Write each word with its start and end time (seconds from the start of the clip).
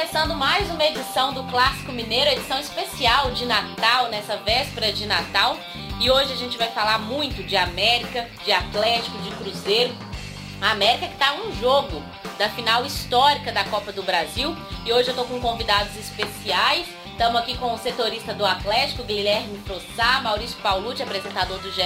começando 0.00 0.34
mais 0.34 0.70
uma 0.70 0.82
edição 0.82 1.34
do 1.34 1.42
Clássico 1.44 1.92
Mineiro, 1.92 2.30
edição 2.30 2.58
especial 2.58 3.32
de 3.32 3.44
Natal, 3.44 4.08
nessa 4.08 4.34
véspera 4.38 4.90
de 4.90 5.04
Natal. 5.04 5.58
E 6.00 6.10
hoje 6.10 6.32
a 6.32 6.36
gente 6.36 6.56
vai 6.56 6.68
falar 6.68 6.98
muito 6.98 7.42
de 7.42 7.54
América, 7.54 8.26
de 8.42 8.50
Atlético, 8.50 9.18
de 9.18 9.30
Cruzeiro. 9.32 9.94
A 10.58 10.70
América 10.70 11.06
que 11.06 11.12
está 11.12 11.34
um 11.34 11.52
jogo 11.52 12.02
da 12.38 12.48
final 12.48 12.86
histórica 12.86 13.52
da 13.52 13.62
Copa 13.64 13.92
do 13.92 14.02
Brasil. 14.02 14.56
E 14.86 14.92
hoje 14.92 15.08
eu 15.08 15.12
estou 15.12 15.26
com 15.26 15.38
convidados 15.38 15.94
especiais. 15.94 16.86
Estamos 17.04 17.38
aqui 17.38 17.58
com 17.58 17.74
o 17.74 17.78
setorista 17.78 18.32
do 18.32 18.46
Atlético, 18.46 19.04
Guilherme 19.04 19.58
Frossá, 19.66 20.22
Maurício 20.22 20.56
Paulucci, 20.62 21.02
apresentador 21.02 21.58
do 21.58 21.70
GE, 21.70 21.82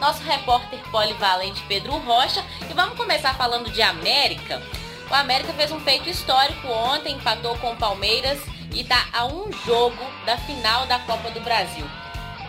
nosso 0.00 0.22
repórter 0.22 0.78
polivalente 0.92 1.64
Pedro 1.66 1.98
Rocha. 1.98 2.44
E 2.70 2.72
vamos 2.72 2.96
começar 2.96 3.34
falando 3.34 3.72
de 3.72 3.82
América. 3.82 4.62
O 5.08 5.14
América 5.14 5.52
fez 5.52 5.70
um 5.70 5.78
feito 5.80 6.08
histórico 6.08 6.66
ontem, 6.66 7.14
empatou 7.14 7.56
com 7.58 7.72
o 7.72 7.76
Palmeiras 7.76 8.38
e 8.72 8.80
está 8.80 9.06
a 9.12 9.24
um 9.24 9.52
jogo 9.64 10.04
da 10.24 10.36
final 10.36 10.86
da 10.86 10.98
Copa 10.98 11.30
do 11.30 11.40
Brasil. 11.40 11.84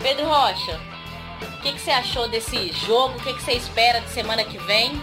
Pedro 0.02 0.26
Rocha, 0.26 0.80
o 1.42 1.62
que, 1.62 1.74
que 1.74 1.80
você 1.80 1.92
achou 1.92 2.28
desse 2.28 2.72
jogo? 2.74 3.18
O 3.18 3.24
que, 3.24 3.34
que 3.34 3.44
você 3.44 3.54
espera 3.54 4.02
de 4.02 4.10
semana 4.10 4.44
que 4.44 4.58
vem? 4.58 5.00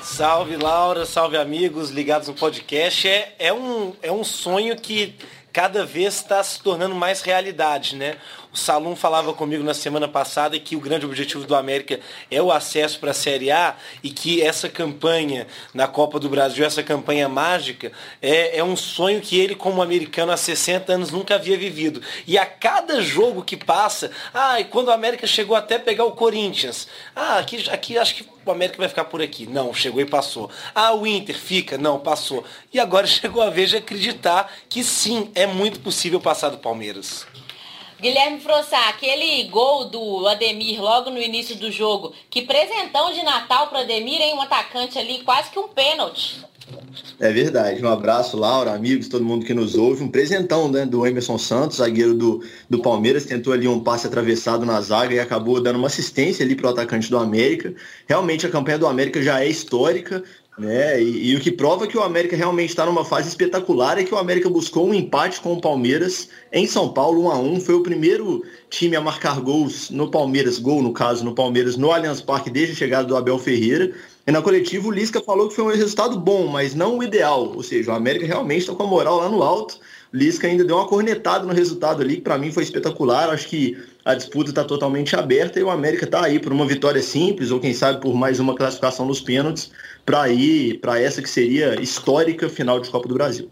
Salve 0.00 0.56
Laura, 0.56 1.04
salve 1.04 1.36
amigos 1.36 1.90
ligados 1.90 2.28
no 2.28 2.34
podcast. 2.34 3.08
É, 3.08 3.34
é, 3.40 3.52
um, 3.52 3.92
é 4.00 4.12
um 4.12 4.22
sonho 4.22 4.76
que 4.76 5.16
cada 5.52 5.84
vez 5.84 6.14
está 6.14 6.42
se 6.44 6.60
tornando 6.60 6.94
mais 6.94 7.22
realidade, 7.22 7.96
né? 7.96 8.16
Salum 8.56 8.96
falava 8.96 9.34
comigo 9.34 9.62
na 9.62 9.74
semana 9.74 10.08
passada 10.08 10.58
que 10.58 10.74
o 10.74 10.80
grande 10.80 11.04
objetivo 11.04 11.44
do 11.44 11.54
América 11.54 12.00
é 12.30 12.40
o 12.40 12.50
acesso 12.50 12.98
para 12.98 13.10
a 13.10 13.14
Série 13.14 13.50
A 13.50 13.76
e 14.02 14.08
que 14.08 14.40
essa 14.40 14.66
campanha 14.66 15.46
na 15.74 15.86
Copa 15.86 16.18
do 16.18 16.26
Brasil, 16.30 16.64
essa 16.64 16.82
campanha 16.82 17.28
mágica, 17.28 17.92
é, 18.20 18.56
é 18.58 18.64
um 18.64 18.74
sonho 18.74 19.20
que 19.20 19.38
ele, 19.38 19.54
como 19.54 19.82
americano 19.82 20.32
há 20.32 20.38
60 20.38 20.90
anos, 20.90 21.10
nunca 21.10 21.34
havia 21.34 21.56
vivido. 21.58 22.00
E 22.26 22.38
a 22.38 22.46
cada 22.46 23.02
jogo 23.02 23.44
que 23.44 23.58
passa, 23.58 24.10
ah, 24.32 24.58
e 24.58 24.64
quando 24.64 24.88
o 24.88 24.92
América 24.92 25.26
chegou 25.26 25.54
até 25.54 25.78
pegar 25.78 26.06
o 26.06 26.12
Corinthians, 26.12 26.88
ah, 27.14 27.38
aqui, 27.38 27.62
aqui 27.70 27.98
acho 27.98 28.14
que 28.14 28.26
o 28.46 28.50
América 28.50 28.78
vai 28.78 28.88
ficar 28.88 29.04
por 29.04 29.20
aqui. 29.20 29.46
Não, 29.46 29.74
chegou 29.74 30.00
e 30.00 30.06
passou. 30.06 30.50
Ah, 30.74 30.94
o 30.94 31.06
Inter 31.06 31.36
fica, 31.36 31.76
não, 31.76 32.00
passou. 32.00 32.42
E 32.72 32.80
agora 32.80 33.04
chegou 33.06 33.42
a 33.42 33.50
vez 33.50 33.68
de 33.68 33.76
acreditar 33.76 34.50
que 34.66 34.82
sim, 34.82 35.30
é 35.34 35.46
muito 35.46 35.78
possível 35.80 36.18
passar 36.18 36.48
do 36.48 36.56
Palmeiras. 36.56 37.26
Guilherme 38.00 38.40
Frossá, 38.40 38.88
aquele 38.90 39.44
gol 39.44 39.86
do 39.86 40.26
Ademir 40.26 40.80
logo 40.82 41.10
no 41.10 41.20
início 41.20 41.56
do 41.56 41.72
jogo, 41.72 42.12
que 42.28 42.42
presentão 42.42 43.10
de 43.12 43.22
Natal 43.22 43.68
para 43.68 43.80
Ademir, 43.80 44.20
hein? 44.20 44.34
Um 44.34 44.42
atacante 44.42 44.98
ali, 44.98 45.20
quase 45.20 45.50
que 45.50 45.58
um 45.58 45.68
pênalti. 45.68 46.44
É 47.18 47.32
verdade. 47.32 47.82
Um 47.82 47.88
abraço, 47.88 48.36
Laura, 48.36 48.72
amigos, 48.72 49.08
todo 49.08 49.24
mundo 49.24 49.46
que 49.46 49.54
nos 49.54 49.74
ouve. 49.74 50.02
Um 50.02 50.08
presentão 50.08 50.70
né, 50.70 50.84
do 50.84 51.06
Emerson 51.06 51.38
Santos, 51.38 51.78
zagueiro 51.78 52.14
do, 52.14 52.44
do 52.68 52.80
Palmeiras. 52.80 53.24
Tentou 53.24 53.52
ali 53.52 53.66
um 53.66 53.80
passe 53.80 54.06
atravessado 54.06 54.66
na 54.66 54.80
zaga 54.80 55.14
e 55.14 55.20
acabou 55.20 55.60
dando 55.60 55.76
uma 55.76 55.86
assistência 55.86 56.44
ali 56.44 56.54
para 56.54 56.66
o 56.66 56.70
atacante 56.70 57.08
do 57.08 57.16
América. 57.16 57.74
Realmente 58.06 58.46
a 58.46 58.50
campanha 58.50 58.78
do 58.78 58.86
América 58.86 59.22
já 59.22 59.42
é 59.42 59.48
histórica. 59.48 60.22
Né? 60.58 61.02
E, 61.02 61.32
e, 61.32 61.36
o 61.36 61.40
que 61.40 61.52
prova 61.52 61.86
que 61.86 61.98
o 61.98 62.02
América 62.02 62.34
realmente 62.34 62.70
está 62.70 62.86
numa 62.86 63.04
fase 63.04 63.28
espetacular 63.28 63.98
é 63.98 64.04
que 64.04 64.14
o 64.14 64.16
América 64.16 64.48
buscou 64.48 64.88
um 64.88 64.94
empate 64.94 65.38
com 65.38 65.52
o 65.52 65.60
Palmeiras 65.60 66.30
em 66.50 66.66
São 66.66 66.88
Paulo, 66.88 67.24
1 67.24 67.30
a 67.30 67.38
1 67.38 67.60
Foi 67.60 67.74
o 67.74 67.82
primeiro 67.82 68.42
time 68.70 68.96
a 68.96 69.00
marcar 69.00 69.38
gols 69.40 69.90
no 69.90 70.10
Palmeiras, 70.10 70.58
gol 70.58 70.82
no 70.82 70.94
caso, 70.94 71.22
no 71.26 71.34
Palmeiras, 71.34 71.76
no 71.76 71.92
Allianz 71.92 72.22
Parque 72.22 72.48
desde 72.48 72.72
a 72.72 72.76
chegada 72.76 73.06
do 73.06 73.14
Abel 73.14 73.38
Ferreira. 73.38 73.92
E 74.26 74.32
na 74.32 74.40
coletiva 74.40 74.88
o 74.88 74.90
Lisca 74.90 75.20
falou 75.20 75.48
que 75.48 75.54
foi 75.54 75.64
um 75.64 75.68
resultado 75.68 76.18
bom, 76.18 76.46
mas 76.46 76.74
não 76.74 76.98
o 76.98 77.02
ideal. 77.02 77.52
Ou 77.54 77.62
seja, 77.62 77.92
o 77.92 77.94
América 77.94 78.24
realmente 78.24 78.60
está 78.60 78.74
com 78.74 78.82
a 78.82 78.86
moral 78.86 79.18
lá 79.18 79.28
no 79.28 79.42
alto. 79.42 79.78
O 80.12 80.16
Lisca 80.16 80.46
ainda 80.46 80.64
deu 80.64 80.76
uma 80.76 80.88
cornetada 80.88 81.44
no 81.44 81.52
resultado 81.52 82.00
ali, 82.00 82.16
que 82.16 82.22
para 82.22 82.38
mim 82.38 82.50
foi 82.50 82.62
espetacular. 82.62 83.28
Acho 83.28 83.46
que 83.46 83.76
a 84.06 84.14
disputa 84.14 84.50
está 84.50 84.64
totalmente 84.64 85.14
aberta 85.14 85.60
e 85.60 85.62
o 85.62 85.68
América 85.68 86.06
está 86.06 86.24
aí 86.24 86.38
por 86.38 86.50
uma 86.50 86.64
vitória 86.64 87.02
simples, 87.02 87.50
ou 87.50 87.60
quem 87.60 87.74
sabe 87.74 88.00
por 88.00 88.14
mais 88.14 88.40
uma 88.40 88.54
classificação 88.54 89.04
nos 89.04 89.20
pênaltis 89.20 89.70
para 90.06 90.28
ir 90.28 90.78
para 90.80 91.00
essa 91.00 91.20
que 91.20 91.28
seria 91.28 91.80
histórica 91.82 92.48
final 92.48 92.78
de 92.78 92.88
Copa 92.88 93.08
do 93.08 93.14
Brasil. 93.14 93.50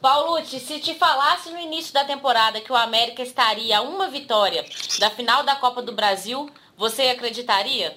Paulucci, 0.00 0.58
se 0.58 0.80
te 0.80 0.94
falasse 0.94 1.50
no 1.50 1.60
início 1.60 1.92
da 1.92 2.04
temporada 2.04 2.60
que 2.60 2.72
o 2.72 2.74
América 2.74 3.22
estaria 3.22 3.78
a 3.78 3.82
uma 3.82 4.08
vitória 4.08 4.64
da 4.98 5.10
final 5.10 5.44
da 5.44 5.54
Copa 5.54 5.82
do 5.82 5.92
Brasil, 5.92 6.50
você 6.76 7.02
acreditaria? 7.02 7.94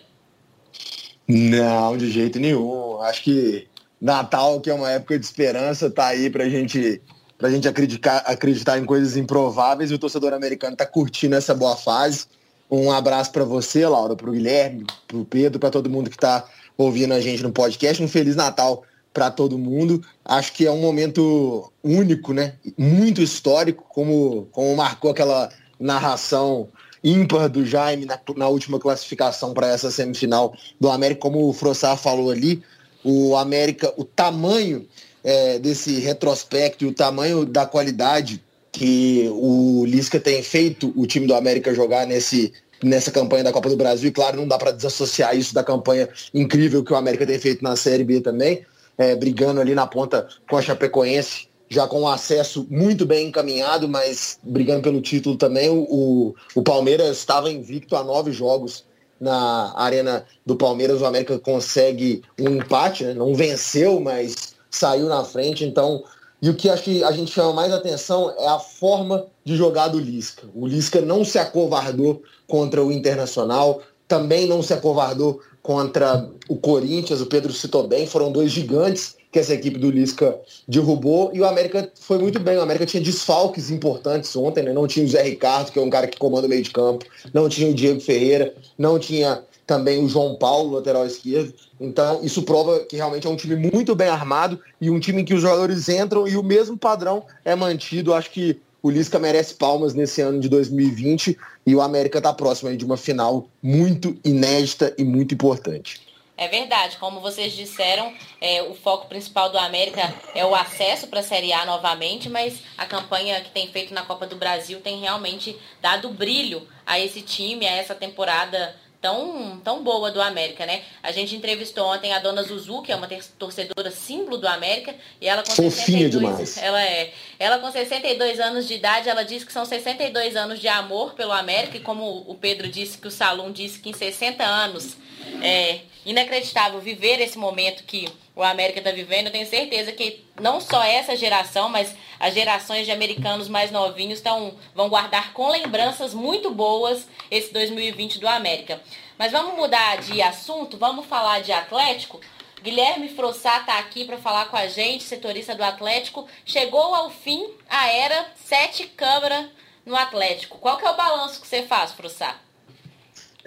Não, 1.28 1.98
de 1.98 2.12
jeito 2.12 2.40
nenhum. 2.40 3.02
Acho 3.02 3.24
que 3.24 3.68
Natal, 4.00 4.60
que 4.62 4.70
é 4.70 4.74
uma 4.74 4.92
época 4.92 5.18
de 5.18 5.26
esperança, 5.26 5.90
tá 5.90 6.08
aí 6.08 6.30
pra 6.30 6.48
gente, 6.48 7.02
pra 7.38 7.50
gente 7.50 7.68
acreditar, 7.68 8.18
acreditar 8.18 8.78
em 8.78 8.86
coisas 8.86 9.18
improváveis 9.18 9.90
e 9.90 9.96
o 9.96 10.00
torcedor 10.00 10.34
americano 10.34 10.76
tá 10.76 10.86
curtindo 10.86 11.36
essa 11.36 11.56
boa 11.56 11.76
fase. 11.76 12.28
Um 12.70 12.92
abraço 12.92 13.32
para 13.32 13.44
você, 13.44 13.88
Laura, 13.88 14.16
para 14.16 14.30
o 14.30 14.34
Guilherme, 14.34 14.86
para 15.08 15.18
o 15.18 15.26
Pedro, 15.26 15.60
para 15.60 15.72
todo 15.72 15.90
mundo 15.90 16.10
que 16.10 16.16
está 16.16 16.48
ouvindo 16.78 17.14
a 17.14 17.20
gente 17.20 17.44
no 17.44 17.52
podcast. 17.52 18.02
Um 18.02 18.08
Feliz 18.08 18.36
Natal 18.36 18.84
para 19.14 19.32
todo 19.32 19.58
mundo. 19.58 20.04
Acho 20.24 20.52
que 20.54 20.66
é 20.66 20.72
um 20.72 20.82
momento 20.82 21.72
único, 21.84 22.34
né? 22.34 22.56
Muito 22.78 23.22
histórico, 23.22 23.86
como, 23.90 24.48
como 24.52 24.76
marcou 24.76 25.12
aquela 25.12 25.50
narração 25.80 26.68
ímpar 27.04 27.48
do 27.48 27.66
Jaime 27.66 28.06
na, 28.06 28.20
na 28.36 28.48
última 28.48 28.80
classificação 28.80 29.54
para 29.54 29.68
essa 29.68 29.92
semifinal 29.92 30.54
do 30.80 30.90
América, 30.90 31.22
como 31.22 31.48
o 31.48 31.54
Frossar 31.54 31.96
falou 31.96 32.32
ali, 32.32 32.64
o 33.04 33.36
América, 33.36 33.94
o 33.96 34.04
tamanho 34.04 34.88
é, 35.24 35.60
desse 35.60 36.00
retrospecto 36.00 36.84
e 36.84 36.88
o 36.88 36.94
tamanho 36.94 37.46
da 37.46 37.66
qualidade 37.66 38.44
que 38.72 39.30
o 39.32 39.86
Lisca 39.86 40.20
tem 40.20 40.44
feito 40.44 40.92
o 40.98 41.08
time 41.08 41.26
do 41.26 41.34
América 41.34 41.74
jogar 41.74 42.06
nesse, 42.06 42.52
nessa 42.84 43.12
campanha 43.12 43.44
da 43.44 43.52
Copa 43.52 43.70
do 43.70 43.78
Brasil. 43.78 44.10
E 44.10 44.12
claro, 44.12 44.38
não 44.38 44.48
dá 44.48 44.58
para 44.58 44.72
desassociar 44.72 45.36
isso 45.36 45.54
da 45.54 45.64
campanha 45.64 46.10
incrível 46.34 46.84
que 46.84 46.94
o 46.94 46.96
América 46.96 47.26
tem 47.26 47.40
feito 47.40 47.64
na 47.64 47.76
Série 47.76 48.04
B 48.04 48.22
também, 48.22 48.66
é, 48.98 49.16
brigando 49.16 49.62
ali 49.62 49.76
na 49.76 49.88
ponta 49.88 50.28
com 50.50 50.58
a 50.58 50.62
Chapecoense, 50.62 51.48
já 51.70 51.88
com 51.88 52.02
o 52.02 52.08
acesso 52.08 52.68
muito 52.70 53.06
bem 53.06 53.28
encaminhado, 53.28 53.88
mas 53.88 54.40
brigando 54.44 54.82
pelo 54.82 55.02
título 55.02 55.36
também. 55.36 55.70
O, 55.70 56.36
o 56.54 56.62
Palmeiras 56.62 57.18
estava 57.18 57.52
invicto 57.52 57.96
a 57.96 58.04
nove 58.04 58.32
jogos 58.32 58.86
na 59.20 59.74
arena 59.76 60.26
do 60.46 60.56
Palmeiras. 60.56 61.02
O 61.02 61.06
América 61.06 61.40
consegue 61.40 62.22
um 62.40 62.50
empate, 62.50 63.04
né? 63.04 63.14
não 63.14 63.34
venceu, 63.34 64.00
mas 64.00 64.56
saiu 64.70 65.08
na 65.08 65.24
frente. 65.24 65.66
Então 65.66 66.04
e 66.46 66.50
o 66.52 66.54
que 66.54 66.70
acho 66.70 66.84
que 66.84 67.04
a 67.04 67.12
gente 67.12 67.32
chama 67.32 67.54
mais 67.54 67.74
atenção 67.74 68.32
é 68.38 68.48
a 68.48 68.60
forma 68.60 69.26
de 69.44 69.56
jogar 69.56 69.88
do 69.88 69.98
Lisca. 69.98 70.44
O 70.54 70.68
Lisca 70.68 71.02
não 71.02 71.26
se 71.26 71.40
acovardou 71.40 72.22
contra 72.46 72.86
o 72.86 72.92
Internacional, 72.92 73.82
também 74.08 74.46
não 74.46 74.62
se 74.62 74.72
acovardou 74.72 75.42
contra 75.64 76.30
o 76.48 76.56
Corinthians, 76.56 77.20
o 77.20 77.26
Pedro 77.26 77.52
citou 77.52 77.88
bem, 77.88 78.06
foram 78.06 78.32
dois 78.32 78.52
gigantes 78.52 79.16
que 79.32 79.40
essa 79.40 79.56
equipe 79.56 79.80
do 79.80 79.90
Lisca 79.90 80.40
derrubou 80.68 81.32
e 81.34 81.42
o 81.42 81.46
América 81.46 81.92
foi 82.00 82.20
muito 82.20 82.40
bem. 82.40 82.58
O 82.58 82.62
América 82.62 82.86
tinha 82.86 83.02
desfalques 83.02 83.72
importantes 83.72 84.36
ontem, 84.36 84.66
né? 84.66 84.72
Não 84.72 84.86
tinha 84.86 85.04
o 85.04 85.10
Zé 85.10 85.24
Ricardo, 85.24 85.72
que 85.72 85.80
é 85.80 85.82
um 85.82 85.90
cara 85.90 86.06
que 86.06 86.20
comanda 86.20 86.46
o 86.46 86.50
meio 86.50 86.62
de 86.62 86.70
campo, 86.70 87.08
não 87.34 87.50
tinha 87.50 87.72
o 87.72 87.74
Diego 87.74 88.00
Ferreira, 88.00 88.54
não 88.78 89.00
tinha 89.00 89.42
também 89.66 90.04
o 90.04 90.08
João 90.08 90.36
Paulo, 90.36 90.76
lateral 90.76 91.06
esquerdo. 91.06 91.54
Então, 91.80 92.24
isso 92.24 92.44
prova 92.44 92.80
que 92.82 92.96
realmente 92.96 93.28
é 93.28 93.30
um 93.30 93.36
time 93.36 93.56
muito 93.56 93.96
bem 93.96 94.08
armado 94.08 94.60
e 94.80 94.90
um 94.90 95.00
time 95.00 95.22
em 95.22 95.26
que 95.26 95.34
os 95.34 95.42
jogadores 95.42 95.90
entram 95.90 96.28
e 96.28 96.38
o 96.38 96.44
mesmo 96.44 96.78
padrão 96.78 97.26
é 97.44 97.56
mantido. 97.56 98.14
Acho 98.14 98.30
que 98.30 98.60
o 98.82 98.90
Lisca 98.92 99.18
merece 99.18 99.56
palmas 99.56 99.96
nesse 99.96 100.22
ano 100.22 100.40
de 100.40 100.48
2020 100.48 101.38
e 101.66 101.76
o 101.76 101.82
América 101.82 102.20
está 102.20 102.32
próximo 102.32 102.76
de 102.78 102.86
uma 102.86 102.98
final 102.98 103.48
muito 103.62 104.16
inédita 104.24 104.94
e 104.98 105.04
muito 105.04 105.34
importante. 105.34 106.06
É 106.38 106.50
verdade, 106.50 106.98
como 106.98 107.22
vocês 107.22 107.54
disseram, 107.54 108.14
é, 108.42 108.62
o 108.62 108.76
foco 108.76 109.08
principal 109.08 109.50
do 109.50 109.58
América 109.58 110.14
é 110.36 110.46
o 110.46 110.54
acesso 110.54 111.08
para 111.08 111.22
a 111.22 111.24
Série 111.24 111.54
A 111.54 111.66
novamente, 111.66 112.30
mas 112.30 112.62
a 112.78 112.86
campanha 112.86 113.40
que 113.40 113.52
tem 113.52 113.70
feito 113.70 113.94
na 113.94 114.04
Copa 114.04 114.28
do 114.28 114.36
Brasil 114.36 114.82
tem 114.82 115.00
realmente 115.00 115.58
dado 115.82 116.10
brilho 116.10 116.68
a 116.86 117.00
esse 117.00 117.22
time, 117.22 117.66
a 117.66 117.72
essa 117.72 117.96
temporada 117.96 118.76
tão, 119.06 119.62
tão 119.64 119.84
boa 119.84 120.10
do 120.10 120.20
América, 120.20 120.66
né? 120.66 120.82
A 121.04 121.12
gente 121.12 121.36
entrevistou 121.36 121.86
ontem 121.86 122.12
a 122.12 122.18
dona 122.18 122.42
Zuzu, 122.42 122.82
que 122.82 122.92
é 122.92 122.96
uma 122.96 123.08
torcedora 123.38 123.92
símbolo 123.92 124.38
do 124.38 124.48
América, 124.48 124.96
e 125.22 125.28
ela 125.28 125.44
com 125.44 125.52
Fofinha 125.52 126.10
62, 126.10 126.12
demais. 126.12 126.58
ela 126.58 126.84
é, 126.84 127.14
ela 127.38 127.60
com 127.60 127.72
62 127.72 128.40
anos 128.40 128.68
de 128.68 128.74
idade, 128.74 129.08
ela 129.08 129.22
disse 129.22 129.46
que 129.46 129.54
são 129.54 129.64
62 129.64 130.36
anos 130.36 130.60
de 130.60 130.68
amor 130.68 131.14
pelo 131.14 131.32
América, 131.32 131.78
e 131.78 131.82
como 131.82 132.26
o 132.28 132.34
Pedro 132.34 132.68
disse 132.68 132.98
que 132.98 133.08
o 133.08 133.12
Salum 133.12 133.52
disse 133.52 133.78
que 133.78 133.90
em 133.90 133.94
60 133.94 134.44
anos 134.44 134.98
é 135.44 135.82
inacreditável 136.06 136.80
viver 136.80 137.20
esse 137.20 137.38
momento 137.38 137.84
que 137.84 138.08
o 138.36 138.44
América 138.44 138.80
está 138.80 138.92
vivendo. 138.92 139.28
Eu 139.28 139.32
tenho 139.32 139.48
certeza 139.48 139.92
que 139.92 140.24
não 140.40 140.62
só 140.62 140.84
essa 140.84 141.16
geração, 141.16 141.68
mas 141.70 141.96
as 142.20 142.34
gerações 142.34 142.86
de 142.86 142.92
americanos 142.92 143.48
mais 143.48 143.72
novinhos 143.72 144.22
tão, 144.22 144.56
vão 144.74 144.90
guardar 144.90 145.34
com 145.34 145.50
lembranças 145.50 146.14
muito 146.14 146.52
boas 146.52 147.08
esse 147.32 147.52
2020 147.52 148.20
do 148.20 148.28
América. 148.28 148.82
Mas 149.18 149.32
vamos 149.32 149.56
mudar 149.56 149.98
de 149.98 150.22
assunto, 150.22 150.78
vamos 150.78 151.06
falar 151.06 151.42
de 151.42 151.52
Atlético. 151.52 152.20
Guilherme 152.62 153.10
Frossá 153.10 153.60
está 153.60 153.80
aqui 153.80 154.06
para 154.06 154.18
falar 154.18 154.46
com 154.46 154.58
a 154.58 154.68
gente, 154.68 155.04
setorista 155.04 155.56
do 155.56 155.64
Atlético. 155.64 156.28
Chegou 156.46 156.94
ao 156.96 157.10
fim 157.10 157.50
a 157.70 157.90
era 157.90 158.26
sete 158.36 158.88
câmara 158.88 159.50
no 159.86 159.96
Atlético. 159.96 160.58
Qual 160.58 160.78
que 160.78 160.86
é 160.86 160.90
o 160.90 160.96
balanço 160.96 161.40
que 161.40 161.48
você 161.48 161.62
faz, 161.64 161.94
Frossá? 161.94 162.36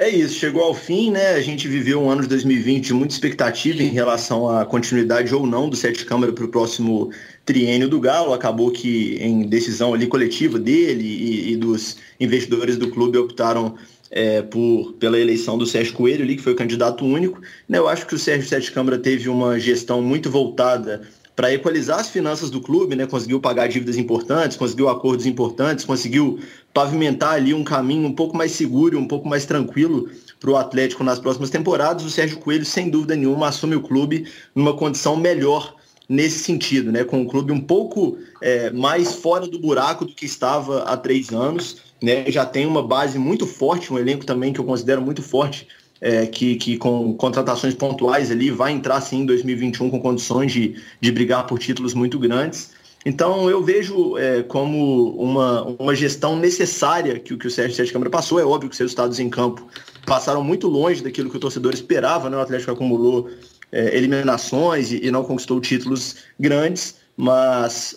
É 0.01 0.09
isso, 0.09 0.35
chegou 0.35 0.63
ao 0.63 0.75
fim, 0.75 1.11
né? 1.11 1.31
A 1.31 1.41
gente 1.41 1.67
viveu 1.67 2.01
um 2.01 2.09
ano 2.09 2.23
de 2.23 2.29
2020 2.29 2.87
de 2.87 2.95
muita 2.95 3.15
expectativa 3.15 3.83
em 3.83 3.89
relação 3.89 4.49
à 4.49 4.65
continuidade 4.65 5.35
ou 5.35 5.45
não 5.45 5.69
do 5.69 5.75
Sete 5.75 6.05
Câmara 6.05 6.33
para 6.33 6.45
o 6.45 6.49
próximo 6.49 7.11
triênio 7.45 7.89
do 7.89 7.99
Galo. 7.99 8.33
Acabou 8.33 8.71
que, 8.71 9.19
em 9.21 9.49
decisão 9.49 9.93
ali 9.93 10.07
coletiva 10.07 10.57
dele 10.57 11.03
e, 11.03 11.53
e 11.53 11.57
dos 11.57 11.97
investidores 12.21 12.77
do 12.77 12.93
clube, 12.93 13.19
optaram 13.19 13.75
é, 14.09 14.41
por, 14.41 14.93
pela 15.01 15.19
eleição 15.19 15.59
do 15.59 15.67
Sérgio 15.67 15.95
Coelho 15.95 16.23
ali, 16.23 16.37
que 16.37 16.43
foi 16.43 16.53
o 16.53 16.57
candidato 16.57 17.05
único. 17.05 17.41
Né? 17.69 17.79
Eu 17.79 17.89
acho 17.89 18.07
que 18.07 18.15
o 18.15 18.19
Sérgio 18.21 18.49
Sete 18.49 18.71
Câmara 18.71 19.01
teve 19.01 19.29
uma 19.29 19.59
gestão 19.59 20.01
muito 20.01 20.31
voltada 20.31 21.03
para 21.39 21.55
equalizar 21.55 22.01
as 22.01 22.09
finanças 22.09 22.51
do 22.51 22.61
clube, 22.61 22.97
né? 22.97 23.07
Conseguiu 23.07 23.39
pagar 23.39 23.69
dívidas 23.69 23.97
importantes, 23.97 24.57
conseguiu 24.57 24.89
acordos 24.89 25.25
importantes, 25.25 25.85
conseguiu 25.85 26.41
pavimentar 26.75 27.35
ali 27.35 27.55
um 27.55 27.63
caminho 27.63 28.09
um 28.09 28.13
pouco 28.13 28.37
mais 28.37 28.51
seguro, 28.51 28.99
um 28.99 29.07
pouco 29.07 29.29
mais 29.29 29.47
tranquilo 29.47 30.11
para 30.41 30.51
o 30.51 30.57
Atlético 30.57 31.05
nas 31.05 31.21
próximas 31.21 31.49
temporadas. 31.49 32.05
O 32.05 32.11
Sérgio 32.11 32.39
Coelho, 32.39 32.65
sem 32.65 32.91
dúvida 32.91 33.15
nenhuma, 33.15 33.47
assume 33.47 33.77
o 33.77 33.81
clube 33.81 34.27
numa 34.53 34.75
condição 34.77 35.15
melhor 35.15 35.77
nesse 36.09 36.41
sentido, 36.41 36.91
né? 36.91 37.05
Com 37.05 37.23
o 37.23 37.29
clube 37.29 37.53
um 37.53 37.61
pouco 37.61 38.19
é, 38.43 38.73
mais 38.73 39.15
fora 39.15 39.47
do 39.47 39.61
buraco 39.61 40.05
do 40.05 40.13
que 40.13 40.27
estava 40.27 40.83
há 40.83 40.97
três 40.97 41.31
anos, 41.31 41.77
né? 42.03 42.29
Já 42.33 42.45
tem 42.45 42.67
uma 42.67 42.83
base 42.83 43.17
muito 43.17 43.47
forte, 43.47 43.93
um 43.93 43.99
elenco 43.99 44.27
também 44.27 44.53
que 44.53 44.59
eu 44.59 44.65
considero 44.65 45.01
muito 45.01 45.23
forte 45.23 45.69
é, 46.01 46.27
que, 46.27 46.57
que 46.57 46.77
com 46.77 47.15
contratações 47.15 47.75
pontuais 47.75 48.31
ali 48.31 48.51
vai 48.51 48.73
entrar 48.73 49.01
sim 49.01 49.21
em 49.21 49.27
2021 49.27 49.91
com 49.91 50.01
condições 50.01 50.53
de, 50.53 50.77
de 51.01 51.13
brigar 51.13 51.47
por 51.47 51.59
títulos 51.59 51.95
muito 51.95 52.19
grandes. 52.19 52.71
Então 53.05 53.49
eu 53.49 53.63
vejo 53.63 54.19
é, 54.19 54.43
como 54.43 55.11
uma, 55.13 55.63
uma 55.63 55.95
gestão 55.95 56.37
necessária 56.37 57.19
que, 57.19 57.37
que 57.37 57.47
o 57.47 57.51
Sérgio 57.51 57.77
Sete 57.77 57.93
Câmara 57.93 58.11
passou. 58.11 58.41
É 58.41 58.45
óbvio 58.45 58.69
que 58.69 58.75
os 58.75 58.79
resultados 58.79 59.19
em 59.19 59.29
campo 59.29 59.67
passaram 60.05 60.43
muito 60.43 60.69
longe 60.69 61.03
daquilo 61.03 61.31
que 61.31 61.37
o 61.37 61.41
torcedor 61.41 61.73
esperava. 61.73 62.29
Né? 62.29 62.37
O 62.37 62.41
Atlético 62.41 62.73
acumulou 62.73 63.31
é, 63.71 63.97
eliminações 63.97 64.93
e, 64.93 65.07
e, 65.07 65.11
não 65.11 65.25
conquistou 65.25 65.61
títulos 65.61 66.17
grandes, 66.39 66.97
mas 67.17 67.95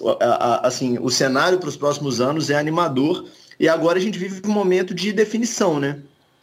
assim 0.63 0.97
o 1.00 1.09
cenário 1.09 1.59
para 1.59 1.69
os 1.69 1.77
próximos 1.77 2.21
anos 2.21 2.50
é 2.50 2.57
animador. 2.57 3.25
E 3.59 3.68
agora 3.68 4.00
a 4.00 4.01
gente 4.01 4.18
vive 4.18 4.42
um 4.45 4.51
momento 4.51 4.94
de 4.94 5.13
definição, 5.13 5.80
né? 5.80 6.00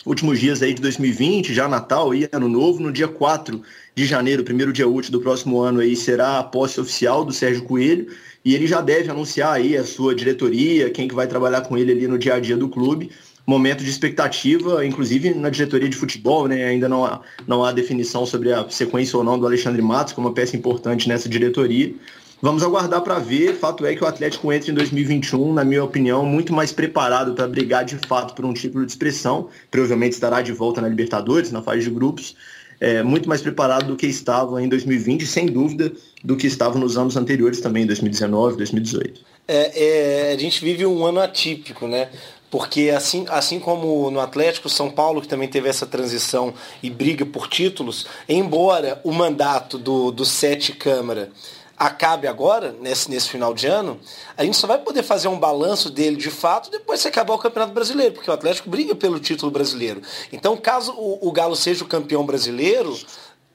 Últimos 0.07 0.39
dias 0.39 0.63
aí 0.63 0.75
de 0.75 0.81
2020, 0.81 1.53
já 1.53 1.69
Natal 1.69 2.15
e 2.15 2.29
Ano 2.33 2.49
Novo, 2.49 2.81
no 2.81 2.93
dia 2.93 3.09
4 3.09 3.63
de 3.95 4.07
janeiro, 4.07 4.45
primeiro 4.45 4.73
dia 4.73 4.89
útil 4.89 5.13
do 5.13 5.21
próximo 5.21 5.61
ano 5.61 5.81
aí, 5.81 5.97
será 5.97 6.39
a 6.39 6.45
posse 6.45 6.81
oficial 6.81 7.25
do 7.25 7.33
Sérgio 7.33 7.65
Coelho, 7.65 8.09
e 8.45 8.55
ele 8.55 8.67
já 8.67 8.81
deve 8.81 9.11
anunciar 9.11 9.55
aí 9.55 9.77
a 9.77 9.85
sua 9.85 10.15
diretoria, 10.15 10.91
quem 10.91 11.09
que 11.09 11.15
vai 11.15 11.27
trabalhar 11.27 11.63
com 11.63 11.77
ele 11.77 11.93
ali 11.93 12.07
no 12.07 12.19
dia 12.19 12.35
a 12.35 12.41
dia 12.41 12.57
do 12.57 12.69
clube, 12.69 13.11
momento 13.49 13.83
de 13.83 13.89
expectativa, 13.89 14.85
inclusive 14.85 15.33
na 15.33 15.49
diretoria 15.49 15.89
de 15.89 15.97
futebol, 15.97 16.47
né? 16.47 16.65
Ainda 16.65 16.87
não 16.87 17.03
há, 17.03 17.23
não 17.47 17.65
há 17.65 17.73
definição 17.73 18.27
sobre 18.27 18.53
a 18.53 18.69
sequência 18.69 19.17
ou 19.17 19.25
não 19.25 19.39
do 19.39 19.47
Alexandre 19.47 19.81
Matos 19.81 20.13
como 20.13 20.29
uma 20.29 20.35
peça 20.35 20.55
importante 20.55 21.09
nessa 21.09 21.31
diretoria. 21.31 21.95
Vamos 22.41 22.63
aguardar 22.63 23.01
para 23.03 23.19
ver. 23.19 23.57
Fato 23.57 23.85
é 23.85 23.95
que 23.97 24.05
o 24.05 24.07
Atlético 24.07 24.53
entra 24.53 24.71
em 24.71 24.75
2021, 24.75 25.53
na 25.53 25.65
minha 25.65 25.83
opinião, 25.83 26.25
muito 26.25 26.53
mais 26.53 26.71
preparado 26.71 27.35
para 27.35 27.49
brigar 27.49 27.85
de 27.85 27.97
fato 28.07 28.33
por 28.35 28.45
um 28.45 28.53
título 28.53 28.87
de 28.87 28.93
expressão. 28.93 29.49
Provavelmente 29.71 30.13
estará 30.13 30.41
de 30.41 30.53
volta 30.53 30.81
na 30.81 30.89
Libertadores, 30.89 31.51
na 31.51 31.61
fase 31.61 31.83
de 31.83 31.91
grupos. 31.91 32.37
É, 32.81 33.03
muito 33.03 33.29
mais 33.29 33.43
preparado 33.43 33.89
do 33.89 33.97
que 33.97 34.07
estava 34.07 34.63
em 34.63 34.69
2020, 34.69 35.27
sem 35.27 35.47
dúvida, 35.47 35.93
do 36.23 36.37
que 36.37 36.47
estava 36.47 36.79
nos 36.79 36.97
anos 36.97 37.17
anteriores 37.17 37.61
também, 37.61 37.85
2019, 37.85 38.57
2018. 38.57 39.21
É, 39.49 40.29
é, 40.29 40.33
a 40.33 40.39
gente 40.39 40.65
vive 40.65 40.87
um 40.87 41.05
ano 41.05 41.19
atípico, 41.19 41.89
né? 41.89 42.09
Porque 42.49 42.91
assim, 42.91 43.27
assim 43.29 43.59
como 43.59 44.11
no 44.13 44.21
Atlético 44.21 44.69
São 44.69 44.91
Paulo, 44.91 45.21
que 45.21 45.27
também 45.27 45.49
teve 45.49 45.69
essa 45.69 45.87
transição 45.87 46.55
e 46.81 46.89
briga 46.89 47.27
por 47.27 47.49
títulos, 47.49 48.07
embora 48.29 49.01
o 49.03 49.11
mandato 49.11 49.77
do, 49.77 50.13
do 50.13 50.25
Sete 50.25 50.73
Câmara 50.73 51.31
acabe 51.79 52.27
agora, 52.27 52.75
nesse, 52.81 53.09
nesse 53.09 53.29
final 53.29 53.55
de 53.55 53.67
ano, 53.67 54.01
a 54.37 54.45
gente 54.45 54.57
só 54.57 54.67
vai 54.67 54.79
poder 54.79 55.03
fazer 55.03 55.29
um 55.29 55.39
balanço 55.39 55.89
dele 55.89 56.17
de 56.17 56.31
fato 56.31 56.71
depois 56.71 57.01
que 57.01 57.09
acabar 57.09 57.35
o 57.35 57.39
Campeonato 57.39 57.73
Brasileiro, 57.73 58.15
porque 58.15 58.31
o 58.31 58.35
Atlético 58.35 58.69
briga 58.69 58.95
pelo 58.95 59.21
título 59.21 59.53
brasileiro. 59.53 60.03
Então, 60.33 60.57
caso 60.57 60.93
o, 60.93 61.29
o 61.29 61.31
Galo 61.31 61.55
seja 61.55 61.85
o 61.85 61.89
campeão 61.89 62.27
brasileiro, 62.27 62.99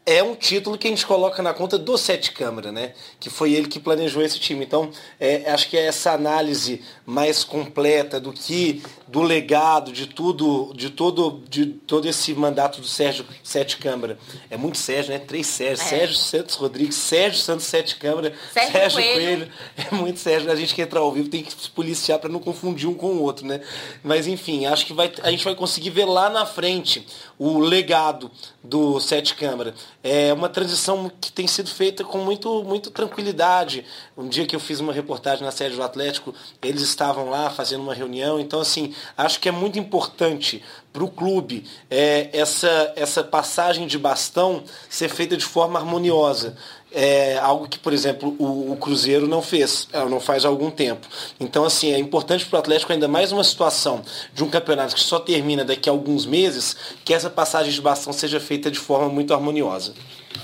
é 0.05 0.21
um 0.21 0.35
título 0.35 0.77
que 0.77 0.87
a 0.87 0.89
gente 0.89 1.05
coloca 1.05 1.41
na 1.41 1.53
conta 1.53 1.77
do 1.77 1.97
Sete 1.97 2.31
Câmara, 2.31 2.71
né? 2.71 2.93
Que 3.19 3.29
foi 3.29 3.53
ele 3.53 3.67
que 3.67 3.79
planejou 3.79 4.21
esse 4.21 4.37
time. 4.37 4.65
Então, 4.65 4.89
é, 5.19 5.49
acho 5.51 5.69
que 5.69 5.77
é 5.77 5.85
essa 5.85 6.11
análise 6.11 6.81
mais 7.05 7.43
completa 7.43 8.19
do 8.19 8.33
que 8.33 8.83
do 9.07 9.21
legado, 9.21 9.91
de 9.91 10.07
tudo, 10.07 10.73
de 10.75 10.89
todo, 10.89 11.41
de 11.49 11.65
todo 11.65 12.07
esse 12.07 12.33
mandato 12.33 12.81
do 12.81 12.87
Sérgio 12.87 13.25
Sete 13.43 13.77
Câmara. 13.77 14.17
É 14.49 14.57
muito 14.57 14.77
Sérgio, 14.77 15.11
né? 15.13 15.19
Três 15.19 15.47
Sérgio. 15.47 15.83
É. 15.85 15.87
Sérgio 15.87 16.15
Santos 16.15 16.55
Rodrigues, 16.55 16.95
Sérgio 16.95 17.39
Santos 17.41 17.65
Sete 17.65 17.95
Câmara, 17.95 18.33
Sérgio, 18.51 18.71
Sérgio 18.71 19.01
Coelho. 19.01 19.15
Coelho. 19.15 19.51
É 19.77 19.95
muito 19.95 20.19
Sérgio. 20.19 20.51
A 20.51 20.55
gente 20.55 20.73
que 20.73 20.81
entra 20.81 20.99
ao 20.99 21.11
vivo 21.11 21.29
tem 21.29 21.43
que 21.43 21.51
se 21.51 21.69
policiar 21.69 22.19
para 22.19 22.29
não 22.29 22.39
confundir 22.39 22.87
um 22.87 22.93
com 22.93 23.07
o 23.07 23.21
outro, 23.21 23.45
né? 23.45 23.61
Mas 24.03 24.27
enfim, 24.27 24.65
acho 24.65 24.85
que 24.85 24.93
vai, 24.93 25.11
a 25.21 25.31
gente 25.31 25.43
vai 25.43 25.55
conseguir 25.55 25.89
ver 25.89 26.05
lá 26.05 26.29
na 26.29 26.45
frente 26.45 27.05
o 27.37 27.59
legado 27.59 28.31
do 28.63 28.99
Sete 28.99 29.35
Câmara. 29.35 29.73
É 30.03 30.31
uma 30.33 30.49
transição 30.49 31.11
que 31.19 31.31
tem 31.31 31.47
sido 31.47 31.69
feita 31.69 32.03
com 32.03 32.19
muito, 32.19 32.63
muito 32.63 32.89
tranquilidade. 32.89 33.85
Um 34.17 34.27
dia 34.27 34.45
que 34.45 34.55
eu 34.55 34.59
fiz 34.59 34.79
uma 34.79 34.93
reportagem 34.93 35.43
na 35.43 35.51
sede 35.51 35.75
do 35.75 35.83
Atlético, 35.83 36.33
eles 36.61 36.81
estavam 36.81 37.29
lá 37.29 37.49
fazendo 37.49 37.81
uma 37.81 37.93
reunião. 37.93 38.39
Então, 38.39 38.59
assim, 38.59 38.93
acho 39.17 39.39
que 39.39 39.49
é 39.49 39.51
muito 39.51 39.77
importante 39.79 40.63
para 40.91 41.03
o 41.03 41.09
clube 41.09 41.65
é, 41.89 42.29
essa, 42.31 42.93
essa 42.95 43.23
passagem 43.23 43.87
de 43.87 43.97
bastão 43.97 44.63
ser 44.89 45.09
feita 45.09 45.35
de 45.35 45.43
forma 45.43 45.79
harmoniosa. 45.79 46.55
É 46.95 47.39
algo 47.39 47.67
que, 47.67 47.79
por 47.79 47.91
exemplo, 47.91 48.35
o, 48.37 48.71
o, 48.71 48.77
Cruzeiro 48.77 49.27
não 49.27 49.41
fez, 49.41 49.87
é, 49.91 50.05
não 50.05 50.19
faz 50.19 50.45
há 50.45 50.47
algum 50.47 50.69
tempo. 50.69 51.07
Então, 51.39 51.65
assim, 51.65 51.91
é 51.91 51.97
importante 51.97 52.45
para 52.45 52.57
o 52.57 52.59
Atlético 52.59 52.93
ainda 52.93 53.07
mais 53.07 53.31
uma 53.31 53.43
situação 53.43 54.03
de 54.31 54.43
um 54.43 54.49
campeonato 54.49 54.93
que 54.93 55.01
só 55.01 55.19
termina 55.19 55.65
daqui 55.65 55.89
a 55.89 55.91
alguns 55.91 56.27
meses, 56.27 56.75
que 57.03 57.11
essa 57.11 57.31
passagem 57.31 57.73
de 57.73 57.81
bastão 57.81 58.13
seja 58.13 58.39
feita 58.39 58.69
de 58.69 58.77
forma 58.77 59.09
muito 59.09 59.33
harmoniosa. 59.33 59.95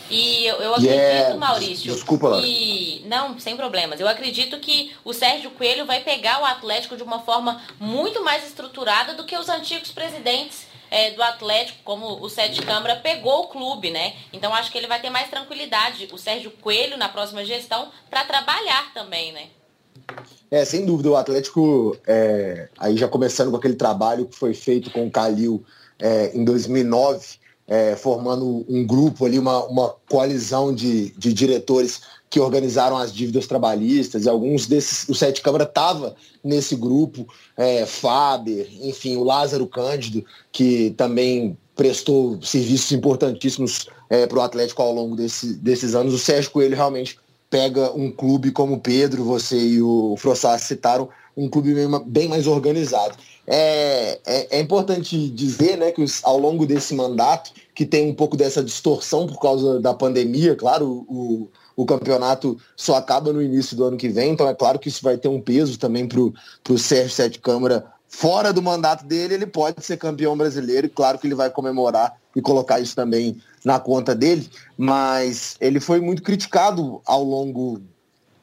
E 0.10 0.46
eu, 0.46 0.56
eu 0.56 0.74
acredito, 0.74 0.94
yeah. 0.94 1.36
Maurício. 1.36 1.94
Desculpa. 1.94 2.42
Que... 2.42 3.04
Não, 3.06 3.40
sem 3.40 3.56
problemas. 3.56 4.00
Eu 4.00 4.08
acredito 4.08 4.60
que 4.60 4.92
o 5.06 5.14
Sérgio 5.14 5.52
Coelho 5.52 5.86
vai 5.86 6.02
pegar 6.02 6.42
o 6.42 6.46
Atlético 6.46 6.98
de 6.98 7.04
uma 7.04 7.20
forma 7.20 7.62
muito 7.80 8.24
mais 8.24 8.46
estruturada 8.46 9.14
do 9.14 9.24
que 9.24 9.38
os 9.38 9.50
antigos 9.50 9.92
presidentes 9.92 10.68
é, 10.92 11.12
do 11.12 11.22
Atlético, 11.22 11.80
como 11.84 12.22
o 12.22 12.30
Sete 12.30 12.62
Câmara, 12.62 12.96
pegou 12.96 13.44
o 13.44 13.48
clube, 13.48 13.92
né? 13.92 14.14
Então 14.34 14.54
acho 14.54 14.72
que 14.72 14.78
ele 14.78 14.88
vai 14.88 15.00
ter 15.00 15.10
mais 15.10 15.30
tranquilidade, 15.30 16.08
o 16.12 16.18
Sérgio 16.18 16.52
Coelho, 16.62 16.98
na 16.98 17.10
próxima 17.10 17.46
gestão, 17.46 17.90
para 18.10 18.24
trabalhar 18.24 18.92
também, 18.94 19.32
né? 19.32 19.48
É, 20.50 20.66
sem 20.66 20.86
dúvida, 20.86 21.12
o 21.12 21.16
Atlético, 21.16 21.96
é, 22.08 22.70
aí 22.80 22.98
já 22.98 23.08
começando 23.08 23.52
com 23.52 23.58
aquele 23.58 23.76
trabalho 23.76 24.26
que 24.26 24.36
foi 24.36 24.56
feito 24.56 24.90
com 24.90 25.06
o 25.06 25.12
Calil 25.12 25.64
é, 26.00 26.36
em 26.36 26.44
2009, 26.44 27.38
é, 27.70 27.96
formando 27.96 28.66
um 28.68 28.86
grupo 28.86 29.26
ali, 29.26 29.38
uma, 29.38 29.64
uma 29.66 29.96
coalizão 30.10 30.74
de, 30.74 31.12
de 31.12 31.32
diretores 31.32 32.02
que 32.28 32.40
organizaram 32.40 32.98
as 32.98 33.14
dívidas 33.14 33.48
trabalhistas, 33.48 34.26
e 34.26 34.30
alguns 34.30 34.68
desses, 34.68 35.08
o 35.08 35.16
Sete 35.16 35.42
Câmara 35.42 35.64
estava 35.64 36.16
nesse 36.44 36.76
grupo, 36.76 37.28
é, 37.56 37.86
Faber, 37.86 38.68
enfim, 38.82 39.16
o 39.18 39.24
Lázaro 39.24 39.68
Cândido, 39.68 40.26
que 40.52 40.92
também 40.98 41.58
prestou 41.76 42.42
serviços 42.42 42.92
importantíssimos 42.92 43.88
é, 44.10 44.28
para 44.28 44.40
o 44.40 44.42
Atlético 44.42 44.82
ao 44.82 44.94
longo 44.94 45.16
desse, 45.16 45.54
desses 45.54 45.96
anos. 45.96 46.14
O 46.14 46.20
Sérgio 46.20 46.52
Coelho 46.52 46.76
realmente 46.76 47.20
pega 47.50 47.92
um 47.94 48.12
clube 48.12 48.52
como 48.52 48.76
o 48.76 48.80
Pedro, 48.80 49.24
você 49.24 49.58
e 49.58 49.82
o 49.82 50.16
Frossá 50.18 50.58
citaram, 50.58 51.10
um 51.40 51.50
clube 51.50 51.74
bem, 52.06 52.28
mais 52.28 52.48
organizado. 52.48 53.16
É, 53.48 54.20
é, 54.26 54.58
é, 54.58 54.60
importante 54.60 55.30
dizer 55.30 55.78
né, 55.78 55.92
que 55.92 56.02
os, 56.02 56.24
ao 56.24 56.38
longo 56.38 56.66
desse 56.66 56.94
mandato, 56.94 57.52
que 57.74 57.86
tem 57.86 58.10
um 58.10 58.14
pouco 58.14 58.36
dessa 58.36 58.62
distorção 58.62 59.26
por 59.26 59.40
causa 59.40 59.80
da 59.80 59.94
pandemia, 59.94 60.56
claro, 60.56 61.06
o, 61.08 61.48
o 61.76 61.86
campeonato 61.86 62.58
só 62.76 62.96
acaba 62.96 63.32
no 63.32 63.42
início 63.42 63.76
do 63.76 63.86
ano 63.86 63.98
que 63.98 64.10
vem, 64.10 64.34
então 64.34 64.48
é 64.48 64.54
claro 64.54 64.78
que 64.78 64.90
isso 64.90 65.02
vai 65.02 65.18
ter 65.18 65.30
um 65.30 65.42
peso 65.42 65.80
também 65.80 66.08
para 66.08 66.20
o 66.20 66.78
Sérgio 66.78 67.12
Sete 67.12 67.40
Câmara. 67.40 67.86
Fora 68.08 68.52
do 68.52 68.62
mandato 68.62 69.06
dele, 69.06 69.36
ele 69.36 69.48
pode 69.48 69.86
ser 69.86 69.98
campeão 69.98 70.36
brasileiro 70.36 70.88
e 70.88 70.90
claro 70.90 71.18
que 71.18 71.26
ele 71.26 71.36
vai 71.36 71.50
comemorar 71.50 72.18
e 72.36 72.42
colocar 72.42 72.80
isso 72.80 72.96
também 72.96 73.38
na 73.64 73.80
conta 73.80 74.14
dele, 74.14 74.50
mas 74.78 75.56
ele 75.62 75.80
foi 75.80 76.00
muito 76.02 76.22
criticado 76.22 77.02
ao 77.06 77.24
longo 77.24 77.82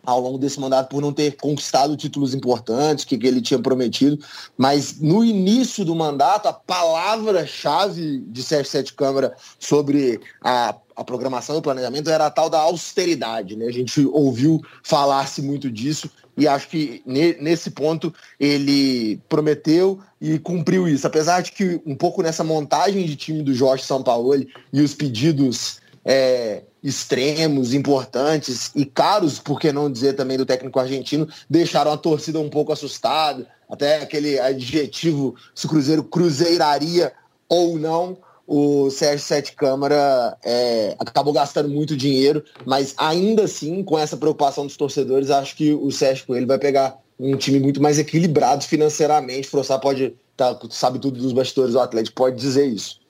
ao 0.07 0.21
longo 0.21 0.39
desse 0.39 0.61
mandato 0.61 0.89
por 0.89 1.03
não 1.03 1.13
ter 1.13 1.37
conquistado 1.37 1.97
títulos 1.97 2.33
importantes 2.33 3.05
que, 3.05 3.19
que 3.19 3.27
ele 3.27 3.43
tinha 3.43 3.59
prometido, 3.59 4.19
mas 4.57 5.01
no 5.01 5.25
início 5.25 5.85
do 5.85 5.95
mandato 5.95 6.47
a 6.47 6.53
palavra-chave 6.53 8.21
de 8.29 8.43
Sérgio 8.43 8.71
Sete 8.71 8.95
Câmara 8.95 9.35
sobre 9.59 10.21
a, 10.41 10.77
a 10.95 11.05
programação 11.05 11.57
e 11.57 11.59
o 11.59 11.63
planejamento 11.63 12.09
era 12.09 12.27
a 12.27 12.31
tal 12.31 12.49
da 12.49 12.61
austeridade, 12.61 13.57
né? 13.57 13.67
A 13.67 13.73
gente 13.73 14.07
ouviu 14.07 14.63
falar-se 14.83 15.43
muito 15.43 15.71
disso 15.71 16.09
e 16.37 16.47
acho 16.47 16.69
que 16.69 17.03
ne, 17.05 17.35
nesse 17.41 17.71
ponto 17.71 18.15
ele 18.39 19.21
prometeu 19.29 19.99
e 20.21 20.39
cumpriu 20.39 20.87
isso, 20.87 21.07
apesar 21.07 21.43
de 21.43 21.51
que 21.51 21.81
um 21.85 21.97
pouco 21.97 22.23
nessa 22.23 22.45
montagem 22.45 23.05
de 23.05 23.17
time 23.17 23.43
do 23.43 23.53
Jorge 23.53 23.85
Sampaoli 23.85 24.49
e 24.73 24.81
os 24.81 24.95
pedidos 24.95 25.81
é, 26.05 26.63
extremos, 26.87 27.75
importantes 27.75 28.71
e 28.77 28.85
caros, 28.85 29.41
por 29.41 29.59
que 29.59 29.73
não 29.73 29.91
dizer 29.91 30.13
também 30.13 30.39
do 30.39 30.47
técnico 30.47 30.79
argentino, 30.79 31.29
deixaram 31.51 31.91
a 31.91 31.97
torcida 31.97 32.39
um 32.39 32.49
pouco 32.49 32.73
assustada, 32.73 33.45
até 33.69 33.97
aquele 33.97 34.39
adjetivo 34.39 35.35
se 35.53 35.67
o 35.67 35.69
Cruzeiro 35.69 36.05
cruzeiraria 36.05 37.13
ou 37.49 37.77
não, 37.77 38.17
o 38.47 38.89
Sérgio 38.91 39.27
Sete 39.27 39.53
Câmara 39.57 40.39
é, 40.45 40.95
acabou 41.01 41.33
gastando 41.33 41.69
muito 41.69 41.97
dinheiro, 41.97 42.45
mas 42.65 42.95
ainda 42.97 43.43
assim, 43.43 43.83
com 43.83 43.99
essa 43.99 44.17
preocupação 44.17 44.65
dos 44.65 44.77
torcedores, 44.77 45.31
acho 45.31 45.57
que 45.57 45.73
o 45.73 45.91
Sérgio 45.91 46.27
Coelho 46.27 46.47
vai 46.47 46.59
pegar 46.59 46.97
um 47.19 47.37
time 47.37 47.59
muito 47.59 47.83
mais 47.83 47.99
equilibrado 47.99 48.65
financeiramente. 48.65 49.49
O 49.49 49.51
Frossá 49.51 49.77
pode, 49.77 50.15
tá, 50.37 50.57
sabe 50.71 51.01
tudo 51.01 51.19
dos 51.19 51.33
bastidores 51.33 51.73
do 51.73 51.81
Atlético, 51.81 52.15
pode 52.15 52.37
dizer 52.37 52.67
isso. 52.67 53.01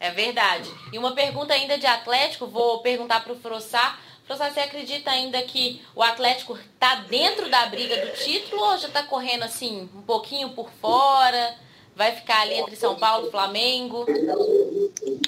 É 0.00 0.10
verdade. 0.10 0.70
E 0.92 0.98
uma 0.98 1.14
pergunta 1.14 1.54
ainda 1.54 1.78
de 1.78 1.86
Atlético, 1.86 2.46
vou 2.46 2.80
perguntar 2.80 3.22
para 3.24 3.32
o 3.32 3.38
Frossá. 3.38 3.98
Frossá, 4.26 4.50
você 4.50 4.60
acredita 4.60 5.10
ainda 5.10 5.40
que 5.42 5.82
o 5.94 6.02
Atlético 6.02 6.56
está 6.56 6.96
dentro 7.08 7.50
da 7.50 7.66
briga 7.66 8.06
do 8.06 8.12
título 8.12 8.62
ou 8.62 8.78
já 8.78 8.88
está 8.88 9.02
correndo 9.02 9.44
assim, 9.44 9.88
um 9.94 10.02
pouquinho 10.02 10.50
por 10.50 10.70
fora? 10.80 11.54
Vai 11.96 12.12
ficar 12.12 12.40
ali 12.40 12.54
entre 12.54 12.74
São 12.74 12.96
Paulo 12.96 13.28
e 13.28 13.30
Flamengo? 13.30 14.04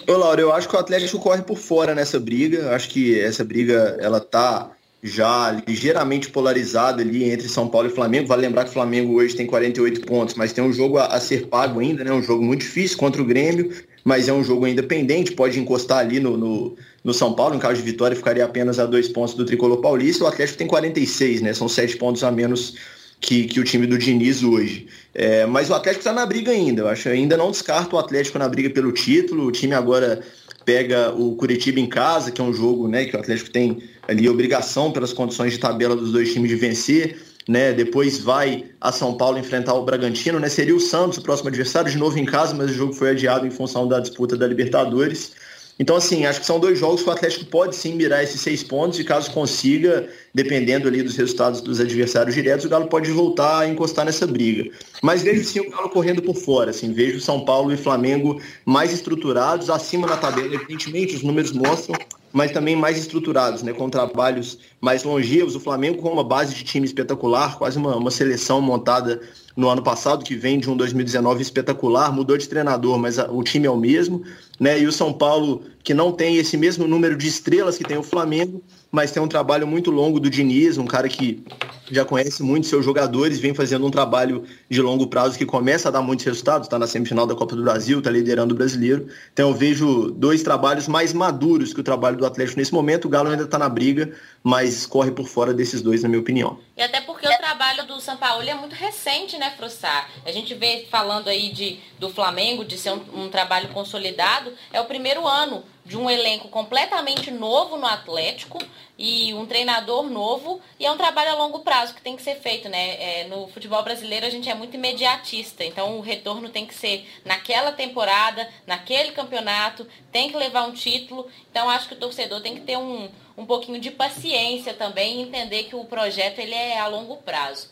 Ô, 0.09 0.13
Laura, 0.13 0.41
eu 0.41 0.53
acho 0.53 0.69
que 0.69 0.75
o 0.75 0.79
Atlético 0.79 1.21
corre 1.21 1.43
por 1.43 1.57
fora 1.57 1.95
nessa 1.95 2.19
briga. 2.19 2.59
Eu 2.59 2.75
acho 2.75 2.89
que 2.89 3.21
essa 3.21 3.45
briga, 3.45 3.97
ela 4.01 4.19
tá 4.19 4.76
já 5.03 5.63
ligeiramente 5.67 6.31
polarizada 6.31 7.03
ali 7.03 7.31
entre 7.31 7.49
São 7.49 7.69
Paulo 7.69 7.89
e 7.89 7.93
Flamengo. 7.93 8.27
Vale 8.27 8.43
lembrar 8.43 8.65
que 8.65 8.71
o 8.71 8.73
Flamengo 8.73 9.15
hoje 9.15 9.37
tem 9.37 9.47
48 9.47 10.01
pontos, 10.03 10.35
mas 10.35 10.53
tem 10.53 10.65
um 10.65 10.73
jogo 10.73 10.99
a, 10.99 11.07
a 11.07 11.21
ser 11.21 11.47
pago 11.47 11.81
ainda, 11.81 12.03
né? 12.03 12.13
Um 12.13 12.23
jogo 12.23 12.43
muito 12.43 12.61
difícil 12.61 12.97
contra 12.99 13.21
o 13.23 13.25
Grêmio 13.25 13.71
mas 14.07 14.29
é 14.29 14.33
um 14.33 14.45
jogo 14.45 14.65
ainda 14.65 14.85
pendente, 14.85 15.33
pode 15.33 15.59
encostar 15.59 15.99
ali 15.99 16.21
no, 16.21 16.37
no, 16.37 16.77
no, 17.03 17.13
São 17.13 17.33
Paulo, 17.33 17.57
em 17.57 17.59
caso 17.59 17.75
de 17.75 17.83
vitória 17.83 18.17
ficaria 18.17 18.45
apenas 18.45 18.79
a 18.79 18.87
dois 18.87 19.09
pontos 19.09 19.35
do 19.35 19.45
Tricolor 19.45 19.81
Paulista, 19.81 20.23
o 20.23 20.29
Atlético 20.29 20.59
tem 20.59 20.67
46, 20.69 21.43
né? 21.43 21.53
São 21.53 21.69
sete 21.69 21.97
pontos 21.97 22.23
a 22.23 22.31
menos 22.31 22.77
que, 23.21 23.47
que 23.47 23.59
o 23.59 23.65
time 23.65 23.85
do 23.85 23.99
Diniz 23.99 24.45
hoje. 24.45 24.87
É, 25.13 25.45
mas 25.45 25.71
o 25.71 25.75
Atlético 25.75 26.03
está 26.03 26.13
na 26.13 26.25
briga 26.25 26.53
ainda, 26.53 26.83
eu 26.83 26.89
acho 26.89 27.09
ainda 27.09 27.37
não 27.37 27.51
descarto 27.51 27.97
o 27.97 27.99
Atlético 27.99 28.39
na 28.39 28.49
briga 28.49 28.71
pelo 28.71 28.93
título, 28.93 29.47
o 29.47 29.51
time 29.51 29.75
agora 29.75 30.23
pega 30.67 31.15
o 31.15 31.35
Curitiba 31.37 31.81
em 31.81 31.89
casa, 31.89 32.31
que 32.31 32.41
é 32.41 32.45
um 32.45 32.53
jogo 32.53 32.87
né, 32.89 33.07
que 33.07 33.17
o 33.17 33.21
Atlético 33.21 33.51
tem 33.51 33.83
ali 34.07 34.29
obrigação 34.29 34.93
pelas 34.93 35.15
condições 35.15 35.53
de 35.53 35.59
tabela 35.59 35.97
dos 35.97 36.13
dois 36.13 36.31
times 36.33 36.51
de 36.51 36.57
vencer 36.57 37.17
né? 37.49 37.73
Depois 37.73 38.19
vai 38.19 38.65
a 38.81 38.91
São 38.91 39.17
Paulo 39.17 39.39
enfrentar 39.39 39.75
o 39.75 39.85
Bragantino, 39.85 40.39
né? 40.39 40.49
Seria 40.49 40.75
o 40.75 40.81
Santos 40.81 41.19
o 41.19 41.23
próximo 41.23 41.49
adversário, 41.49 41.91
de 41.91 41.97
novo 41.97 42.19
em 42.19 42.25
casa, 42.25 42.55
mas 42.55 42.71
o 42.71 42.75
jogo 42.75 42.93
foi 42.93 43.11
adiado 43.11 43.47
em 43.47 43.51
função 43.51 43.87
da 43.87 44.01
disputa 44.01 44.37
da 44.37 44.47
Libertadores. 44.47 45.33
Então, 45.79 45.97
assim, 45.97 46.25
acho 46.25 46.41
que 46.41 46.47
são 46.47 46.59
dois 46.59 46.79
jogos 46.79 47.03
que 47.03 47.09
o 47.09 47.13
Atlético 47.13 47.45
pode 47.47 47.77
sim 47.77 47.95
mirar 47.95 48.25
esses 48.25 48.41
seis 48.41 48.63
pontos 48.63 48.99
e 48.99 49.05
caso 49.05 49.31
consiga, 49.31 50.09
dependendo 50.33 50.89
ali 50.89 51.03
dos 51.03 51.17
resultados 51.17 51.61
dos 51.61 51.81
adversários 51.81 52.35
diretos, 52.35 52.65
o 52.65 52.69
Galo 52.69 52.87
pode 52.87 53.11
voltar 53.11 53.61
a 53.61 53.69
encostar 53.69 54.07
nessa 54.07 54.27
briga. 54.27 54.71
Mas 55.03 55.23
vejo 55.23 55.45
sim 55.45 55.61
o 55.61 55.71
Galo 55.71 55.91
correndo 55.91 56.23
por 56.23 56.35
fora, 56.35 56.71
assim, 56.71 56.93
vejo 56.93 57.21
São 57.21 57.45
Paulo 57.45 57.73
e 57.73 57.77
Flamengo 57.77 58.41
mais 58.65 58.91
estruturados, 58.91 59.69
acima 59.69 60.07
na 60.07 60.17
tabela, 60.17 60.55
evidentemente 60.55 61.15
os 61.15 61.23
números 61.23 61.53
mostram, 61.53 61.95
mas 62.33 62.53
também 62.53 62.75
mais 62.75 62.97
estruturados, 62.97 63.63
né, 63.63 63.73
com 63.73 63.89
trabalhos 63.91 64.59
mais 64.81 65.05
longevos. 65.05 65.55
O 65.57 65.61
Flamengo 65.61 66.03
com 66.03 66.11
uma 66.11 66.25
base 66.25 66.55
de 66.55 66.65
time 66.65 66.87
espetacular, 66.87 67.57
quase 67.59 67.79
uma, 67.79 67.97
uma 67.97 68.11
seleção 68.11 68.61
montada 68.61 69.21
no 69.57 69.71
ano 69.71 69.83
passado, 69.83 70.23
que 70.23 70.37
vem 70.37 70.59
de 70.59 70.69
um 70.69 70.77
2019 70.77 71.41
espetacular, 71.41 72.13
mudou 72.13 72.37
de 72.37 72.47
treinador, 72.47 72.99
mas 72.99 73.19
a, 73.19 73.31
o 73.33 73.43
time 73.43 73.67
é 73.67 73.71
o 73.71 73.77
mesmo. 73.77 74.23
Né? 74.61 74.81
E 74.81 74.87
o 74.87 74.93
São 74.93 75.13
Paulo, 75.13 75.63
que 75.83 75.95
não 75.95 76.13
tem 76.13 76.37
esse 76.37 76.57
mesmo 76.57 76.87
número 76.87 77.17
de 77.17 77.27
estrelas 77.27 77.79
que 77.79 77.85
tem 77.85 77.97
o 77.97 78.03
Flamengo, 78.03 78.63
mas 78.91 79.11
tem 79.11 79.23
um 79.23 79.29
trabalho 79.29 79.67
muito 79.67 79.91
longo 79.91 80.21
do 80.21 80.29
Diniz, 80.29 80.79
um 80.79 80.87
cara 80.87 81.09
que 81.09 81.43
já 81.91 82.05
conhece 82.05 82.43
muito 82.43 82.67
seus 82.67 82.85
jogadores, 82.85 83.39
vem 83.39 83.55
fazendo 83.55 83.87
um 83.87 83.91
trabalho 83.91 84.45
de 84.69 84.81
longo 84.81 85.07
prazo 85.07 85.39
que 85.39 85.45
começa 85.45 85.89
a 85.89 85.93
dar 85.93 86.03
muitos 86.03 86.25
resultados, 86.25 86.67
está 86.67 86.79
na 86.79 86.87
semifinal 86.87 87.27
da 87.27 87.35
Copa 87.35 87.55
do 87.55 87.63
Brasil, 87.63 87.99
está 87.99 88.11
liderando 88.11 88.55
o 88.55 88.57
brasileiro. 88.57 89.07
Então 89.33 89.51
eu 89.51 89.55
vejo 89.55 90.11
dois 90.11 90.43
trabalhos 90.43 90.89
mais 90.89 91.13
maduros 91.13 91.73
que 91.73 91.81
o 91.81 91.85
trabalho 91.85 92.17
do 92.17 92.27
Atlético 92.27 92.59
nesse 92.59 92.73
momento. 92.73 93.07
O 93.07 93.09
Galo 93.09 93.29
ainda 93.29 93.45
está 93.45 93.59
na 93.59 93.69
briga, 93.69 94.11
mas 94.43 94.87
corre 94.87 95.11
por 95.11 95.29
fora 95.29 95.53
desses 95.53 95.83
dois, 95.83 96.03
na 96.03 96.09
minha 96.09 96.21
opinião. 96.21 96.59
E 96.77 96.83
até 96.83 97.01
porque 97.01 97.27
o 97.27 97.39
trabalho 97.57 97.87
do 97.87 97.99
São 98.03 98.19
Paulo 98.19 98.47
é 98.47 98.53
muito 98.53 98.75
recente, 98.75 99.39
né, 99.39 99.51
Frossar? 99.57 100.11
A 100.27 100.31
gente 100.31 100.55
vê 100.55 100.87
falando 100.91 101.29
aí 101.29 101.49
de, 101.49 101.81
do 101.99 102.11
Flamengo, 102.11 102.67
de 102.67 102.77
ser 102.77 102.91
um, 102.91 103.25
um 103.25 103.31
trabalho 103.31 103.71
consolidado, 103.71 104.53
é 104.71 104.79
o 104.79 104.85
primeiro 104.85 105.27
ano 105.27 105.65
de 105.83 105.97
um 105.97 106.11
elenco 106.11 106.49
completamente 106.49 107.31
novo 107.31 107.79
no 107.79 107.87
Atlético 107.87 108.59
e 108.99 109.33
um 109.33 109.47
treinador 109.47 110.03
novo 110.11 110.61
e 110.79 110.85
é 110.85 110.91
um 110.91 110.97
trabalho 110.99 111.31
a 111.31 111.35
longo 111.35 111.61
prazo 111.61 111.95
que 111.95 112.03
tem 112.03 112.15
que 112.15 112.23
ser 112.23 112.35
feito, 112.35 112.69
né? 112.69 113.21
É, 113.21 113.25
no 113.29 113.49
futebol 113.49 113.83
brasileiro 113.83 114.27
a 114.27 114.31
gente 114.31 114.51
é 114.51 114.55
muito 114.55 114.75
imediatista, 114.75 115.65
então 115.65 115.97
o 115.97 116.03
retorno 116.03 116.51
tem 116.51 116.67
que 116.67 116.75
ser 116.75 117.09
naquela 117.25 117.73
temporada, 117.73 118.47
naquele 118.67 119.13
campeonato, 119.13 119.87
tem 120.13 120.29
que 120.29 120.37
levar 120.37 120.67
um 120.67 120.73
título. 120.73 121.27
Então 121.51 121.71
acho 121.71 121.89
que 121.89 121.95
o 121.95 121.99
torcedor 121.99 122.43
tem 122.43 122.55
que 122.55 122.63
ter 122.63 122.77
um, 122.77 123.09
um 123.37 123.45
pouquinho 123.45 123.79
de 123.79 123.91
paciência 123.91 124.73
também 124.73 125.21
entender 125.21 125.65
que 125.65 125.77
o 125.77 125.85
projeto 125.85 126.39
ele 126.39 126.55
é 126.55 126.79
a 126.79 126.87
longo 126.87 127.17
prazo. 127.19 127.71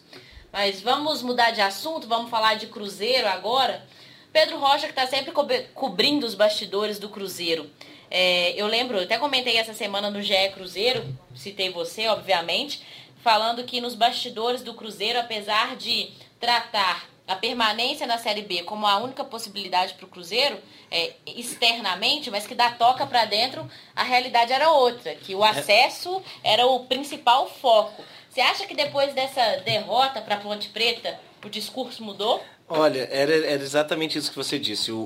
Mas 0.52 0.80
vamos 0.80 1.22
mudar 1.22 1.50
de 1.50 1.60
assunto, 1.60 2.06
vamos 2.06 2.30
falar 2.30 2.54
de 2.54 2.66
Cruzeiro 2.66 3.26
agora. 3.26 3.84
Pedro 4.32 4.58
Rocha, 4.58 4.86
que 4.86 4.92
está 4.92 5.06
sempre 5.06 5.32
cobrindo 5.74 6.26
os 6.26 6.34
bastidores 6.34 6.98
do 6.98 7.08
Cruzeiro. 7.08 7.70
É, 8.10 8.52
eu 8.60 8.66
lembro, 8.66 8.98
eu 8.98 9.04
até 9.04 9.18
comentei 9.18 9.56
essa 9.56 9.74
semana 9.74 10.10
no 10.10 10.22
GE 10.22 10.50
Cruzeiro, 10.54 11.04
citei 11.34 11.70
você, 11.70 12.06
obviamente, 12.08 12.82
falando 13.22 13.64
que 13.64 13.80
nos 13.80 13.94
bastidores 13.94 14.62
do 14.62 14.74
Cruzeiro, 14.74 15.18
apesar 15.18 15.76
de 15.76 16.10
tratar 16.38 17.08
a 17.26 17.36
permanência 17.36 18.06
na 18.06 18.18
Série 18.18 18.42
B 18.42 18.62
como 18.64 18.86
a 18.86 18.98
única 18.98 19.24
possibilidade 19.24 19.94
para 19.94 20.04
o 20.04 20.08
Cruzeiro, 20.08 20.58
é, 20.90 21.14
externamente, 21.26 22.30
mas 22.30 22.46
que 22.46 22.54
da 22.54 22.70
toca 22.70 23.06
para 23.06 23.24
dentro, 23.24 23.68
a 23.96 24.02
realidade 24.02 24.52
era 24.52 24.70
outra, 24.70 25.14
que 25.14 25.34
o 25.34 25.42
acesso 25.42 26.22
era 26.42 26.66
o 26.66 26.86
principal 26.86 27.48
foco. 27.48 28.04
Você 28.28 28.40
acha 28.40 28.66
que 28.66 28.74
depois 28.74 29.14
dessa 29.14 29.56
derrota 29.64 30.20
para 30.20 30.36
Ponte 30.36 30.68
Preta, 30.68 31.18
o 31.44 31.48
discurso 31.48 32.02
mudou? 32.02 32.42
Olha, 32.68 33.08
era, 33.10 33.34
era 33.34 33.62
exatamente 33.62 34.18
isso 34.18 34.30
que 34.30 34.36
você 34.36 34.58
disse. 34.58 34.90
O, 34.90 34.96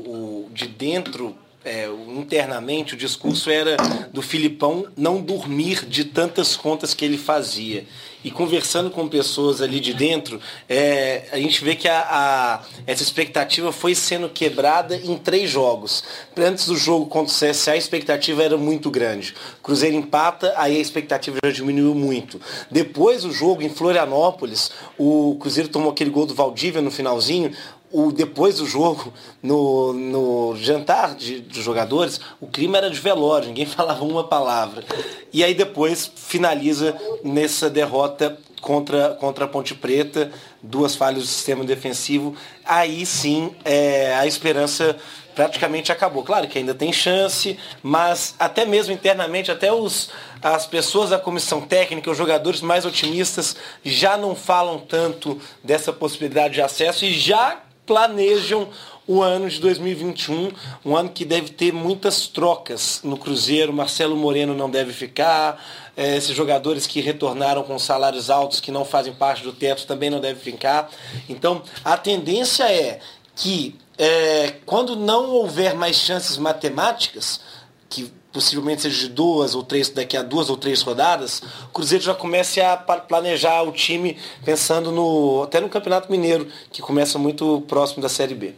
o 0.47 0.51
de 0.53 0.67
dentro 0.67 1.37
é, 1.69 1.89
internamente 2.17 2.95
o 2.95 2.97
discurso 2.97 3.51
era 3.51 3.77
do 4.13 4.23
Filipão 4.23 4.87
não 4.97 5.21
dormir 5.21 5.85
de 5.87 6.05
tantas 6.05 6.57
contas 6.57 6.95
que 6.95 7.05
ele 7.05 7.19
fazia. 7.19 7.85
E 8.25 8.33
conversando 8.33 8.91
com 8.91 9.07
pessoas 9.07 9.63
ali 9.63 9.79
de 9.79 9.95
dentro, 9.95 10.41
é, 10.69 11.29
a 11.31 11.37
gente 11.37 11.63
vê 11.65 11.77
que 11.77 11.87
a, 11.87 12.01
a, 12.01 12.63
essa 12.85 13.03
expectativa 13.03 13.71
foi 13.71 13.95
sendo 13.95 14.29
quebrada 14.29 14.97
em 14.97 15.17
três 15.17 15.49
jogos. 15.49 16.03
Antes 16.37 16.67
do 16.67 16.77
jogo 16.77 17.07
contra 17.07 17.33
o 17.33 17.51
CSA, 17.53 17.73
a 17.73 17.77
expectativa 17.77 18.43
era 18.43 18.57
muito 18.57 18.91
grande. 18.91 19.35
Cruzeiro 19.63 19.95
empata, 19.95 20.53
aí 20.57 20.77
a 20.77 20.81
expectativa 20.81 21.39
já 21.45 21.53
diminuiu 21.53 21.95
muito. 21.95 22.41
Depois 22.69 23.23
do 23.23 23.33
jogo 23.33 23.63
em 23.63 23.69
Florianópolis, 23.69 24.73
o 24.99 25.37
Cruzeiro 25.39 25.69
tomou 25.69 25.93
aquele 25.93 26.11
gol 26.11 26.27
do 26.27 26.35
Valdívia 26.35 26.83
no 26.83 26.91
finalzinho 26.91 27.53
o, 27.91 28.13
depois 28.13 28.57
do 28.57 28.67
jogo, 28.67 29.13
no, 29.43 29.93
no 29.93 30.57
jantar 30.57 31.15
de, 31.15 31.41
de, 31.41 31.63
jogadores, 31.63 32.21
o 32.41 32.47
clima 32.47 32.79
era 32.79 32.91
de 32.91 33.01
velório, 33.01 33.49
ninguém 33.49 33.65
falava 33.67 34.05
uma 34.05 34.25
palavra. 34.25 34.85
E 35.33 35.43
aí 35.43 35.55
depois 35.55 36.11
finaliza 36.15 36.97
nessa 37.25 37.71
derrota 37.71 38.39
contra, 38.61 39.11
contra 39.15 39.45
a 39.45 39.49
Ponte 39.49 39.75
Preta, 39.75 40.31
duas 40.63 40.95
falhas 40.95 41.23
do 41.23 41.29
sistema 41.29 41.65
defensivo. 41.65 42.37
Aí 42.65 43.07
sim 43.07 43.55
é, 43.65 44.15
a 44.17 44.27
esperança 44.27 44.97
praticamente 45.35 45.93
acabou. 45.93 46.25
Claro 46.25 46.49
que 46.49 46.59
ainda 46.59 46.75
tem 46.75 46.93
chance, 46.93 47.57
mas 47.81 48.35
até 48.39 48.65
mesmo 48.65 48.93
internamente, 48.93 49.53
até 49.53 49.73
os, 49.73 50.11
as 50.43 50.67
pessoas 50.67 51.11
da 51.11 51.19
comissão 51.19 51.61
técnica, 51.61 52.11
os 52.11 52.19
jogadores 52.19 52.61
mais 52.61 52.85
otimistas, 52.85 53.55
já 53.85 54.17
não 54.17 54.35
falam 54.35 54.81
tanto 54.81 55.41
dessa 55.63 55.93
possibilidade 55.93 56.55
de 56.55 56.61
acesso 56.61 57.05
e 57.05 57.13
já 57.13 57.63
planejam 57.89 58.69
o 59.07 59.23
ano 59.23 59.49
de 59.49 59.59
2021, 59.59 60.53
um 60.85 60.95
ano 60.95 61.09
que 61.09 61.25
deve 61.25 61.49
ter 61.49 61.73
muitas 61.73 62.29
trocas 62.29 63.01
no 63.03 63.17
Cruzeiro. 63.17 63.73
Marcelo 63.73 64.15
Moreno 64.15 64.55
não 64.55 64.69
deve 64.69 64.93
ficar, 64.93 65.65
é, 65.97 66.15
esses 66.15 66.37
jogadores 66.37 66.87
que 66.87 67.01
retornaram 67.01 67.63
com 67.63 67.79
salários 67.79 68.29
altos, 68.29 68.61
que 68.61 68.71
não 68.71 68.85
fazem 68.85 69.15
parte 69.15 69.43
do 69.43 69.53
teto, 69.53 69.87
também 69.87 70.11
não 70.11 70.21
devem 70.21 70.41
ficar. 70.41 70.91
Então, 71.27 71.63
a 71.83 71.97
tendência 71.97 72.71
é 72.71 73.01
que 73.35 73.75
é, 73.97 74.57
quando 74.67 74.95
não 74.95 75.31
houver 75.31 75.75
mais 75.75 75.97
chances 75.97 76.37
matemáticas, 76.37 77.41
que 77.89 78.13
possivelmente 78.33 78.83
seja 78.83 79.09
de 79.09 79.09
duas 79.09 79.55
ou 79.55 79.63
três, 79.63 79.89
daqui 79.89 80.17
a 80.17 80.23
duas 80.23 80.51
ou 80.51 80.57
três 80.57 80.83
rodadas, 80.83 81.41
o 81.41 81.73
Cruzeiro 81.73 82.05
já 82.05 82.15
comece 82.15 82.61
a 82.61 82.77
planejar 82.77 83.63
o 83.63 83.73
time 83.73 84.17
pensando 84.45 84.93
no 84.93 85.43
até 85.43 85.61
no 85.61 85.69
Campeonato 85.69 86.11
Mineiro, 86.11 86.47
que 86.71 86.83
começa 86.83 87.19
muito 87.19 87.63
próximo 87.63 88.03
da 88.03 88.09
Série 88.09 88.35
B. 88.35 88.55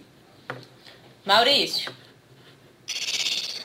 Maurício. 1.25 1.93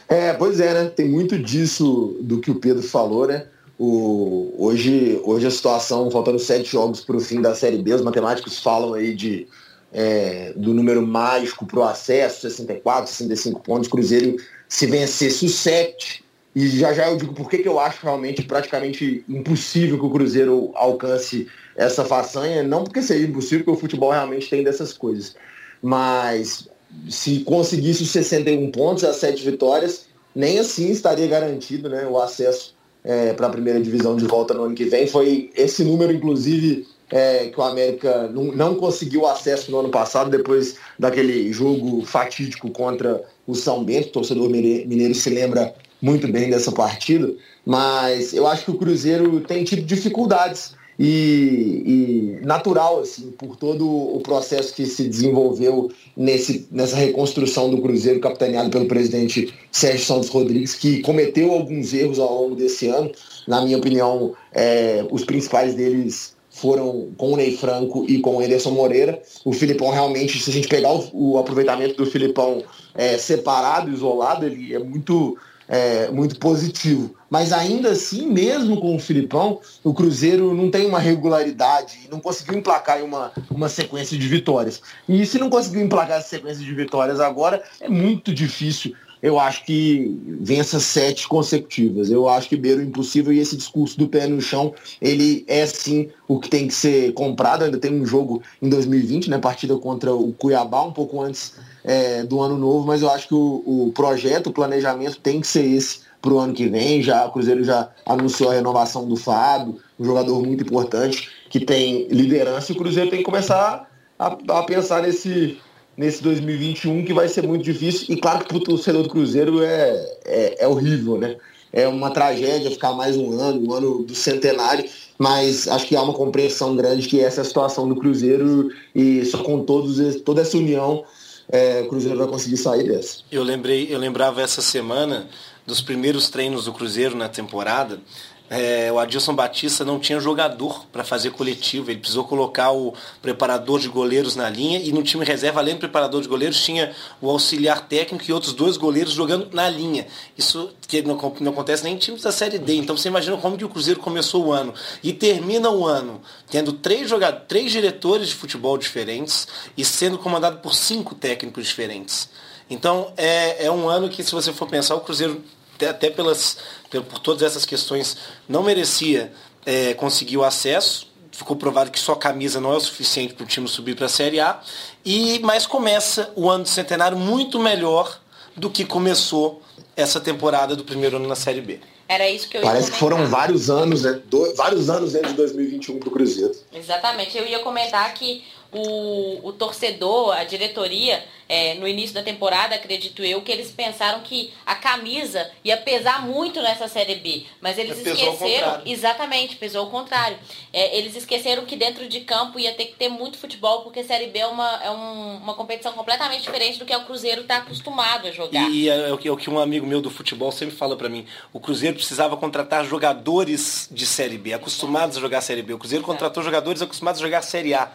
É, 0.08 0.34
pois 0.34 0.60
é, 0.60 0.74
né? 0.74 0.90
Tem 0.90 1.10
muito 1.10 1.38
disso 1.40 2.16
do 2.22 2.40
que 2.40 2.52
o 2.52 2.56
Pedro 2.56 2.84
falou, 2.84 3.28
né? 3.28 3.48
O, 3.78 4.54
hoje, 4.58 5.20
hoje 5.24 5.48
a 5.48 5.52
situação, 5.52 6.10
faltando 6.10 6.40
sete 6.40 6.72
jogos 6.72 7.02
para 7.02 7.18
o 7.18 7.20
fim 7.20 7.42
da 7.42 7.56
Série 7.56 7.78
B, 7.78 7.94
os 7.94 8.02
matemáticos 8.02 8.60
falam 8.60 8.94
aí 8.94 9.14
de, 9.14 9.48
é, 9.92 10.54
do 10.56 10.74
número 10.74 11.06
mágico 11.06 11.66
para 11.66 11.80
o 11.80 11.84
acesso, 11.84 12.42
64, 12.42 13.10
65 13.10 13.60
pontos, 13.62 13.90
Cruzeiro 13.90 14.38
se 14.68 14.86
vencesse 14.86 15.46
os 15.46 15.56
sete, 15.56 16.24
e 16.56 16.68
já 16.70 16.94
já 16.94 17.10
eu 17.10 17.18
digo 17.18 17.34
por 17.34 17.50
que 17.50 17.62
eu 17.66 17.80
acho 17.80 18.04
realmente 18.04 18.44
praticamente 18.44 19.24
impossível 19.28 20.00
que 20.00 20.06
o 20.06 20.10
Cruzeiro 20.10 20.72
alcance 20.74 21.48
essa 21.76 22.06
façanha, 22.06 22.64
não 22.64 22.84
porque 22.84 23.02
seja 23.02 23.28
impossível, 23.28 23.66
porque 23.66 23.78
o 23.78 23.82
futebol 23.82 24.12
realmente 24.12 24.50
tem 24.50 24.64
dessas 24.64 24.94
coisas, 24.94 25.36
mas 25.82 26.68
se 27.10 27.40
conseguisse 27.42 28.04
os 28.04 28.12
61 28.12 28.72
pontos, 28.72 29.04
as 29.04 29.18
sete 29.18 29.44
vitórias, 29.44 30.06
nem 30.34 30.60
assim 30.60 30.92
estaria 30.92 31.28
garantido 31.28 31.90
né, 31.90 32.06
o 32.06 32.18
acesso 32.18 32.76
é, 33.04 33.34
para 33.34 33.48
a 33.48 33.50
primeira 33.50 33.80
divisão 33.80 34.16
de 34.16 34.26
volta 34.26 34.54
no 34.54 34.64
ano 34.64 34.76
que 34.76 34.86
vem. 34.86 35.08
Foi 35.08 35.52
esse 35.56 35.84
número, 35.84 36.12
inclusive, 36.12 36.88
é, 37.10 37.48
que 37.48 37.60
o 37.60 37.64
América 37.64 38.28
não, 38.28 38.46
não 38.46 38.76
conseguiu 38.76 39.28
acesso 39.28 39.72
no 39.72 39.80
ano 39.80 39.90
passado, 39.90 40.30
depois 40.30 40.78
daquele 40.98 41.52
jogo 41.54 42.06
fatídico 42.06 42.70
contra 42.72 43.24
o 43.48 43.56
São 43.56 43.84
Bento. 43.84 44.10
O 44.10 44.12
torcedor 44.12 44.50
mineiro 44.50 45.16
se 45.16 45.30
lembra 45.30 45.74
muito 46.02 46.28
bem 46.28 46.50
dessa 46.50 46.72
partida, 46.72 47.34
mas 47.66 48.34
eu 48.34 48.46
acho 48.46 48.66
que 48.66 48.72
o 48.72 48.78
Cruzeiro 48.78 49.42
tem 49.42 49.64
tido 49.64 49.82
dificuldades 49.82 50.74
e, 50.98 52.38
e, 52.42 52.46
natural, 52.46 53.00
assim, 53.02 53.32
por 53.32 53.58
todo 53.58 53.86
o 53.88 54.20
processo 54.22 54.74
que 54.74 54.86
se 54.86 55.08
desenvolveu 55.08 55.92
nesse, 56.16 56.68
nessa 56.72 56.96
reconstrução 56.96 57.70
do 57.70 57.82
Cruzeiro, 57.82 58.20
capitaneado 58.20 58.70
pelo 58.70 58.86
presidente 58.86 59.54
Sérgio 59.72 60.06
Santos 60.06 60.30
Rodrigues, 60.30 60.74
que 60.74 61.02
cometeu 61.02 61.52
alguns 61.52 61.94
erros 61.94 62.18
ao 62.18 62.44
longo 62.44 62.56
desse 62.56 62.88
ano. 62.88 63.12
Na 63.48 63.62
minha 63.62 63.78
opinião, 63.78 64.34
é, 64.54 65.06
os 65.12 65.26
principais 65.26 65.76
deles 65.76 66.35
foram 66.56 67.10
com 67.18 67.34
o 67.34 67.38
Ney 67.38 67.58
Franco 67.58 68.06
e 68.08 68.20
com 68.20 68.38
o 68.38 68.42
Ederson 68.42 68.72
Moreira. 68.72 69.22
O 69.44 69.52
Filipão 69.52 69.90
realmente, 69.92 70.40
se 70.40 70.50
a 70.50 70.54
gente 70.54 70.68
pegar 70.68 70.94
o, 70.94 71.10
o 71.14 71.38
aproveitamento 71.38 71.96
do 71.96 72.10
Filipão 72.10 72.64
é, 72.94 73.18
separado, 73.18 73.92
isolado, 73.92 74.46
ele 74.46 74.74
é 74.74 74.80
muito 74.80 75.38
é, 75.68 76.10
muito 76.12 76.38
positivo. 76.40 77.16
Mas 77.30 77.52
ainda 77.52 77.90
assim, 77.90 78.28
mesmo 78.28 78.80
com 78.80 78.96
o 78.96 79.00
Filipão, 79.00 79.60
o 79.84 79.94
Cruzeiro 79.94 80.54
não 80.54 80.70
tem 80.70 80.86
uma 80.86 81.00
regularidade 81.00 82.00
e 82.06 82.10
não 82.10 82.20
conseguiu 82.20 82.58
emplacar 82.58 83.04
uma, 83.04 83.32
uma 83.50 83.68
sequência 83.68 84.18
de 84.18 84.28
vitórias. 84.28 84.82
E 85.10 85.26
se 85.26 85.38
não 85.40 85.50
conseguiu 85.50 85.82
emplacar 85.82 86.20
essa 86.20 86.30
sequência 86.30 86.64
de 86.64 86.74
vitórias 86.74 87.20
agora, 87.20 87.64
é 87.82 87.90
muito 87.90 88.34
difícil. 88.34 88.94
Eu 89.26 89.40
acho 89.40 89.66
que 89.66 90.22
vença 90.40 90.80
sete 90.80 91.28
consecutivas. 91.28 92.12
Eu 92.12 92.30
acho 92.30 92.48
que 92.48 92.56
beira 92.56 92.80
o 92.80 92.84
impossível 92.84 93.34
e 93.34 93.40
esse 93.40 93.58
discurso 93.58 93.98
do 93.98 94.08
pé 94.08 94.28
no 94.28 94.40
chão, 94.40 94.72
ele 95.02 95.44
é 95.48 95.66
sim 95.66 96.10
o 96.28 96.40
que 96.40 96.48
tem 96.48 96.68
que 96.68 96.74
ser 96.76 97.12
comprado. 97.14 97.64
Ainda 97.64 97.80
tem 97.80 97.92
um 97.92 98.06
jogo 98.06 98.44
em 98.62 98.70
2020, 98.70 99.32
né? 99.32 99.40
Partida 99.40 99.76
contra 99.78 100.14
o 100.14 100.32
Cuiabá, 100.34 100.84
um 100.84 100.92
pouco 100.92 101.20
antes 101.24 101.56
é, 101.84 102.22
do 102.22 102.40
ano 102.40 102.56
novo, 102.56 102.86
mas 102.86 103.02
eu 103.02 103.10
acho 103.10 103.28
que 103.28 103.34
o, 103.34 103.64
o 103.66 103.92
projeto, 103.96 104.52
o 104.52 104.54
planejamento 104.54 105.20
tem 105.20 105.42
que 105.42 105.48
ser 105.48 105.66
esse 105.66 106.02
para 106.22 106.32
o 106.32 106.38
ano 106.38 106.54
que 106.54 106.68
vem. 106.68 107.02
Já, 107.02 107.26
o 107.26 107.32
Cruzeiro 107.32 107.64
já 107.64 107.90
anunciou 108.06 108.52
a 108.52 108.54
renovação 108.54 109.08
do 109.08 109.16
Fábio, 109.16 109.80
um 110.00 110.06
jogador 110.06 110.40
muito 110.44 110.64
importante 110.64 111.32
que 111.50 111.60
tem 111.60 112.08
liderança 112.10 112.72
e 112.72 112.76
o 112.76 112.78
Cruzeiro 112.78 113.10
tem 113.10 113.20
que 113.20 113.26
começar 113.26 113.90
a, 114.20 114.28
a 114.28 114.64
pensar 114.64 115.02
nesse, 115.02 115.58
nesse 115.98 116.22
2021 116.24 117.06
que 117.06 117.14
vai 117.14 117.28
ser 117.28 117.48
muito 117.48 117.64
difícil. 117.64 118.14
E 118.14 118.18
claro 118.18 118.40
que 118.40 118.48
para 118.48 118.58
o 118.58 118.64
torcedor 118.64 119.04
do 119.04 119.10
Cruzeiro 119.10 119.64
é, 119.64 120.18
é, 120.26 120.64
é, 120.64 120.68
horrível, 120.68 121.18
né? 121.18 121.36
É 121.72 121.88
uma 121.88 122.10
tragédia 122.10 122.72
ficar 122.72 122.94
mais 122.94 123.18
um 123.18 123.38
ano, 123.40 123.68
um 123.68 123.74
ano 123.74 124.04
do 124.04 124.16
centenário, 124.16 124.86
mas 125.18 125.68
acho 125.68 125.86
que 125.88 125.96
há 125.96 126.02
uma 126.02 126.14
compreensão 126.14 126.76
grande 126.76 127.08
que 127.08 127.20
essa 127.20 127.42
é 127.42 127.44
a 127.44 127.46
situação 127.46 127.88
do 127.88 127.98
Cruzeiro 127.98 128.70
e 128.94 129.26
só 129.26 129.44
com 129.44 129.64
todos, 129.64 130.22
toda 130.22 130.42
essa 130.42 130.58
união 130.58 131.04
é, 131.50 131.82
o 131.82 131.90
Cruzeiro 131.90 132.18
vai 132.18 132.28
conseguir 132.28 132.58
sair 132.58 132.88
dessa. 132.88 133.20
Eu 133.32 133.44
lembrei, 133.44 133.88
eu 133.94 134.00
lembrava 134.00 134.42
essa 134.42 134.62
semana 134.62 135.28
dos 135.66 135.82
primeiros 135.82 136.30
treinos 136.30 136.66
do 136.66 136.74
Cruzeiro 136.74 137.16
na 137.16 137.28
temporada. 137.28 138.00
É, 138.48 138.92
o 138.92 139.00
Adilson 139.00 139.34
Batista 139.34 139.84
não 139.84 140.00
tinha 140.00 140.20
jogador 140.20 140.86
para 140.92 141.04
fazer 141.04 141.32
coletivo, 141.32 141.90
ele 141.90 142.00
precisou 142.00 142.26
colocar 142.26 142.72
o 142.72 142.94
preparador 143.20 143.80
de 143.80 143.88
goleiros 143.88 144.36
na 144.36 144.48
linha 144.48 144.80
e 144.80 144.92
no 144.92 145.02
time 145.02 145.26
reserva, 145.26 145.60
além 145.60 145.74
do 145.74 145.80
preparador 145.80 146.22
de 146.22 146.28
goleiros, 146.28 146.62
tinha 146.64 146.94
o 147.20 147.30
auxiliar 147.30 147.88
técnico 147.88 148.24
e 148.28 148.32
outros 148.32 148.54
dois 148.54 148.78
goleiros 148.78 149.14
jogando 149.14 149.50
na 149.52 149.68
linha. 149.68 150.06
Isso 150.38 150.70
que 150.88 151.02
não, 151.02 151.16
não 151.40 151.52
acontece 151.52 151.84
nem 151.84 151.96
em 151.96 151.98
times 151.98 152.22
da 152.22 152.32
Série 152.32 152.60
D. 152.60 152.76
Então 152.76 152.96
você 152.96 153.08
imagina 153.08 153.36
como 153.38 153.58
que 153.58 153.66
o 153.66 153.70
Cruzeiro 153.70 154.00
começou 154.00 154.46
o 154.46 154.52
ano 154.52 154.74
e 155.04 155.12
termina 155.12 155.72
o 155.72 155.86
ano 155.86 156.22
tendo 156.50 156.74
três, 156.74 157.10
jogadores, 157.10 157.46
três 157.48 157.72
diretores 157.72 158.28
de 158.28 158.36
futebol 158.36 158.78
diferentes 158.78 159.48
e 159.76 159.84
sendo 159.84 160.20
comandado 160.20 160.60
por 160.60 160.76
cinco 160.76 161.16
técnicos 161.16 161.66
diferentes. 161.66 162.30
Então 162.70 163.12
é, 163.18 163.66
é 163.66 163.72
um 163.72 163.90
ano 163.90 164.08
que, 164.08 164.24
se 164.24 164.32
você 164.32 164.54
for 164.54 164.68
pensar, 164.68 164.94
o 164.94 165.02
Cruzeiro 165.02 165.44
até 165.84 166.10
pelas, 166.10 166.58
por 166.90 167.20
todas 167.20 167.44
essas 167.44 167.66
questões, 167.66 168.18
não 168.48 168.64
merecia 168.64 169.34
é, 169.66 169.94
conseguir 169.94 170.38
o 170.38 170.44
acesso. 170.44 171.08
Ficou 171.32 171.58
provado 171.58 171.92
que 171.92 172.00
só 172.00 172.16
camisa 172.16 172.62
não 172.62 172.72
é 172.72 172.78
o 172.78 172.80
suficiente 172.80 173.34
para 173.34 173.44
o 173.44 173.48
time 173.48 173.68
subir 173.68 173.96
para 173.96 174.06
a 174.06 174.10
Série 174.10 174.40
A. 174.40 174.62
E, 175.04 175.40
mas 175.40 175.66
começa 175.66 176.32
o 176.36 176.50
ano 176.50 176.64
do 176.64 176.70
centenário 176.70 177.18
muito 177.18 177.60
melhor 177.60 178.22
do 178.56 178.70
que 178.70 178.86
começou 178.86 179.62
essa 179.96 180.20
temporada 180.20 180.76
do 180.76 180.84
primeiro 180.84 181.18
ano 181.18 181.28
na 181.28 181.36
Série 181.36 181.62
B. 181.62 181.80
Era 182.08 182.30
isso 182.30 182.48
que 182.48 182.58
eu 182.58 182.62
Parece 182.62 182.92
que 182.92 182.98
foram 182.98 183.28
vários 183.28 183.70
anos, 183.70 184.04
né? 184.04 184.20
Do, 184.26 184.54
vários 184.56 184.90
anos 184.90 185.14
dentro 185.14 185.30
de 185.30 185.36
2021 185.36 186.00
para 186.00 186.10
o 186.10 186.12
Cruzeiro. 186.12 186.56
Exatamente. 186.72 187.36
Eu 187.38 187.48
ia 187.48 187.60
comentar 187.60 188.14
que 188.14 188.44
o, 188.76 189.48
o 189.48 189.54
torcedor, 189.54 190.36
a 190.36 190.44
diretoria, 190.44 191.24
é, 191.48 191.76
no 191.76 191.88
início 191.88 192.14
da 192.14 192.22
temporada, 192.22 192.76
acredito 192.76 193.24
eu, 193.24 193.42
que 193.42 193.52
eles 193.52 193.72
pensaram 193.72 194.22
que 194.22 194.52
a 194.66 194.76
camisa 194.76 195.50
ia 195.64 195.78
pesar 195.78 196.26
muito 196.26 196.62
nessa 196.62 196.88
Série 196.88 197.16
B. 197.16 197.44
Mas 197.62 197.78
eles 197.78 197.98
mas 197.98 198.08
esqueceram. 198.08 198.82
Exatamente, 198.86 199.56
pesou 199.56 199.86
ao 199.86 199.90
contrário. 199.90 200.38
É, 200.74 200.98
eles 200.98 201.16
esqueceram 201.16 201.66
que 201.66 201.76
dentro 201.76 202.08
de 202.10 202.22
campo 202.22 202.60
ia 202.60 202.74
ter 202.74 202.86
que 202.86 202.96
ter 202.96 203.08
muito 203.08 203.38
futebol, 203.38 203.82
porque 203.82 204.04
Série 204.04 204.28
B 204.28 204.40
é 204.40 204.48
uma, 204.48 204.84
é 204.84 204.92
um, 204.92 205.38
uma 205.38 205.54
competição 205.54 205.94
completamente 205.94 206.42
diferente 206.42 206.78
do 206.78 206.86
que 206.86 206.96
o 206.96 207.06
Cruzeiro 207.06 207.42
está 207.42 207.58
acostumado 207.58 208.28
a 208.28 208.32
jogar. 208.32 208.70
E 208.70 208.90
é, 208.90 209.10
é 209.10 209.14
o, 209.14 209.18
que, 209.18 209.28
é 209.28 209.32
o 209.32 209.38
que 209.38 209.50
um 209.50 209.60
amigo 209.60 209.86
meu 209.86 210.02
do 210.02 210.10
futebol 210.10 210.52
sempre 210.52 210.76
fala 210.76 210.98
para 210.98 211.08
mim. 211.08 211.26
O 211.54 211.60
Cruzeiro 211.60 211.96
precisava 211.96 212.36
contratar 212.36 212.84
jogadores 212.84 213.88
de 213.92 214.06
Série 214.06 214.38
B, 214.38 214.54
acostumados 214.54 215.18
a 215.18 215.22
jogar 215.22 215.42
Série 215.42 215.62
B. 215.62 215.74
O 215.74 215.78
Cruzeiro 215.78 216.04
contratou 216.04 216.44
jogadores 216.44 216.82
acostumados 216.82 217.22
a 217.22 217.24
jogar 217.24 217.42
Série 217.42 217.74
A 217.74 217.92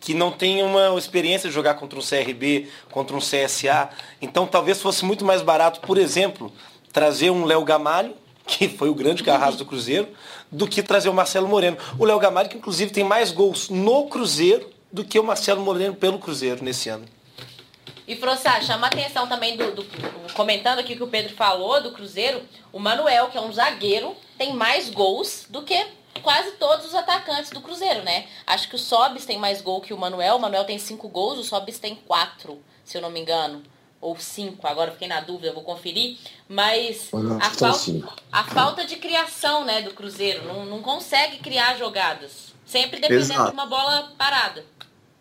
que 0.00 0.14
não 0.14 0.30
tem 0.30 0.62
uma 0.62 0.96
experiência 0.98 1.48
de 1.48 1.54
jogar 1.54 1.74
contra 1.74 1.98
um 1.98 2.02
CRB, 2.02 2.68
contra 2.90 3.16
um 3.16 3.20
CSA. 3.20 3.90
Então 4.20 4.46
talvez 4.46 4.80
fosse 4.80 5.04
muito 5.04 5.24
mais 5.24 5.42
barato, 5.42 5.80
por 5.80 5.98
exemplo, 5.98 6.52
trazer 6.92 7.30
um 7.30 7.44
Léo 7.44 7.64
Gamalho, 7.64 8.14
que 8.46 8.68
foi 8.68 8.88
o 8.88 8.94
grande 8.94 9.22
carrasco 9.22 9.58
do 9.58 9.66
Cruzeiro, 9.66 10.08
do 10.50 10.66
que 10.66 10.82
trazer 10.82 11.08
o 11.08 11.14
Marcelo 11.14 11.48
Moreno. 11.48 11.76
O 11.98 12.04
Léo 12.04 12.18
Gamalho, 12.18 12.48
que 12.48 12.56
inclusive 12.56 12.90
tem 12.90 13.04
mais 13.04 13.30
gols 13.30 13.68
no 13.68 14.06
Cruzeiro 14.08 14.68
do 14.90 15.04
que 15.04 15.18
o 15.18 15.24
Marcelo 15.24 15.60
Moreno 15.60 15.94
pelo 15.94 16.18
Cruzeiro 16.18 16.64
nesse 16.64 16.88
ano. 16.88 17.04
E 18.06 18.16
Frossá, 18.16 18.58
chama 18.62 18.86
a 18.86 18.88
atenção 18.88 19.26
também 19.26 19.54
do, 19.54 19.70
do, 19.70 19.86
comentando 20.32 20.78
aqui 20.78 20.96
que 20.96 21.02
o 21.02 21.08
Pedro 21.08 21.34
falou 21.34 21.82
do 21.82 21.92
Cruzeiro, 21.92 22.40
o 22.72 22.78
Manuel, 22.78 23.28
que 23.28 23.36
é 23.36 23.40
um 23.40 23.52
zagueiro, 23.52 24.16
tem 24.38 24.54
mais 24.54 24.88
gols 24.88 25.44
do 25.50 25.62
que 25.62 25.86
quase 26.18 26.52
todos 26.52 26.86
os 26.86 26.94
atacantes 26.94 27.50
do 27.50 27.60
Cruzeiro, 27.60 28.02
né? 28.02 28.26
Acho 28.46 28.68
que 28.68 28.76
o 28.76 28.78
Sobis 28.78 29.26
tem 29.26 29.38
mais 29.38 29.60
gol 29.60 29.80
que 29.80 29.94
o 29.94 29.98
Manuel. 29.98 30.36
O 30.36 30.40
Manuel 30.40 30.64
tem 30.64 30.78
cinco 30.78 31.08
gols, 31.08 31.38
o 31.38 31.44
Sobis 31.44 31.78
tem 31.78 31.94
quatro, 31.94 32.62
se 32.84 32.96
eu 32.96 33.02
não 33.02 33.10
me 33.10 33.20
engano. 33.20 33.62
Ou 34.00 34.16
cinco, 34.16 34.66
agora 34.66 34.92
fiquei 34.92 35.08
na 35.08 35.20
dúvida, 35.20 35.52
vou 35.52 35.64
conferir. 35.64 36.18
Mas 36.48 37.10
a, 37.40 37.50
falta, 37.50 38.18
a 38.30 38.44
falta 38.44 38.84
de 38.84 38.96
criação 38.96 39.64
né, 39.64 39.82
do 39.82 39.92
Cruzeiro. 39.92 40.44
Não, 40.44 40.64
não 40.64 40.82
consegue 40.82 41.38
criar 41.38 41.76
jogadas. 41.76 42.54
Sempre 42.64 43.00
dependendo 43.00 43.32
Exato. 43.32 43.50
de 43.50 43.54
uma 43.54 43.66
bola 43.66 44.12
parada. 44.16 44.64